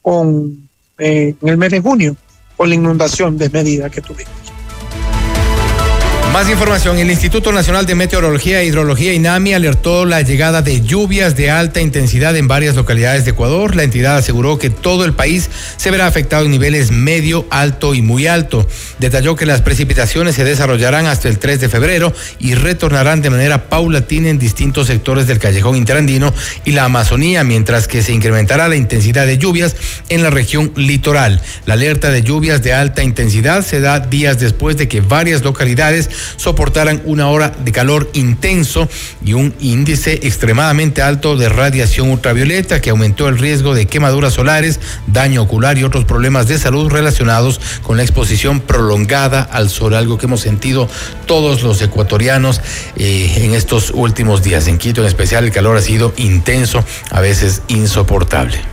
[0.00, 0.68] con,
[0.98, 2.16] eh, en el mes de junio,
[2.56, 4.51] con la inundación desmedida que tuvimos.
[6.32, 6.98] Más información.
[6.98, 11.82] El Instituto Nacional de Meteorología e Hidrología INAMI alertó la llegada de lluvias de alta
[11.82, 13.76] intensidad en varias localidades de Ecuador.
[13.76, 18.00] La entidad aseguró que todo el país se verá afectado en niveles medio, alto y
[18.00, 18.66] muy alto.
[18.98, 23.68] Detalló que las precipitaciones se desarrollarán hasta el 3 de febrero y retornarán de manera
[23.68, 26.32] paulatina en distintos sectores del callejón interandino
[26.64, 29.76] y la Amazonía, mientras que se incrementará la intensidad de lluvias
[30.08, 31.42] en la región litoral.
[31.66, 36.08] La alerta de lluvias de alta intensidad se da días después de que varias localidades
[36.36, 38.88] soportaran una hora de calor intenso
[39.24, 44.80] y un índice extremadamente alto de radiación ultravioleta que aumentó el riesgo de quemaduras solares,
[45.06, 50.18] daño ocular y otros problemas de salud relacionados con la exposición prolongada al sol, algo
[50.18, 50.88] que hemos sentido
[51.26, 52.60] todos los ecuatorianos
[52.96, 54.68] eh, en estos últimos días.
[54.68, 58.71] En Quito en especial el calor ha sido intenso, a veces insoportable.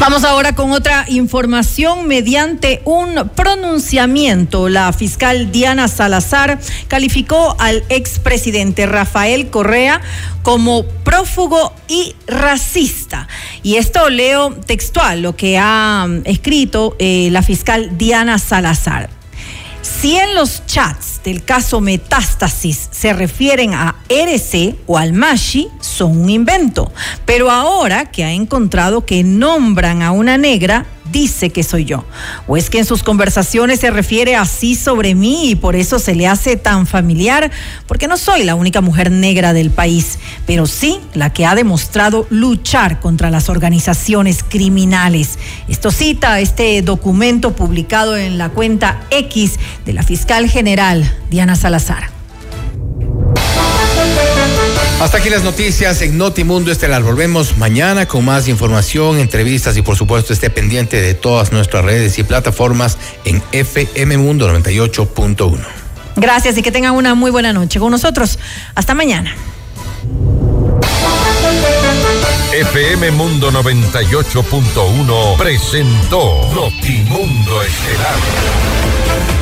[0.00, 2.08] Vamos ahora con otra información.
[2.08, 6.58] Mediante un pronunciamiento, la fiscal Diana Salazar
[6.88, 10.00] calificó al expresidente Rafael Correa
[10.42, 13.28] como prófugo y racista.
[13.62, 19.21] Y esto leo textual, lo que ha escrito eh, la fiscal Diana Salazar.
[20.00, 26.18] Si en los chats del caso Metástasis se refieren a RC o al Mashi, son
[26.18, 26.92] un invento.
[27.24, 32.04] Pero ahora que ha encontrado que nombran a una negra, dice que soy yo.
[32.46, 36.14] ¿O es que en sus conversaciones se refiere así sobre mí y por eso se
[36.14, 37.50] le hace tan familiar?
[37.86, 42.26] Porque no soy la única mujer negra del país, pero sí la que ha demostrado
[42.30, 45.38] luchar contra las organizaciones criminales.
[45.68, 52.10] Esto cita este documento publicado en la cuenta X de la fiscal general Diana Salazar.
[55.02, 57.02] Hasta aquí las noticias en Notimundo Estelar.
[57.02, 62.20] Volvemos mañana con más información, entrevistas y por supuesto esté pendiente de todas nuestras redes
[62.20, 65.58] y plataformas en FM Mundo 98.1.
[66.14, 68.38] Gracias y que tengan una muy buena noche con nosotros.
[68.76, 69.34] Hasta mañana.
[72.52, 79.41] FM Mundo 98.1 presentó Notimundo Estelar.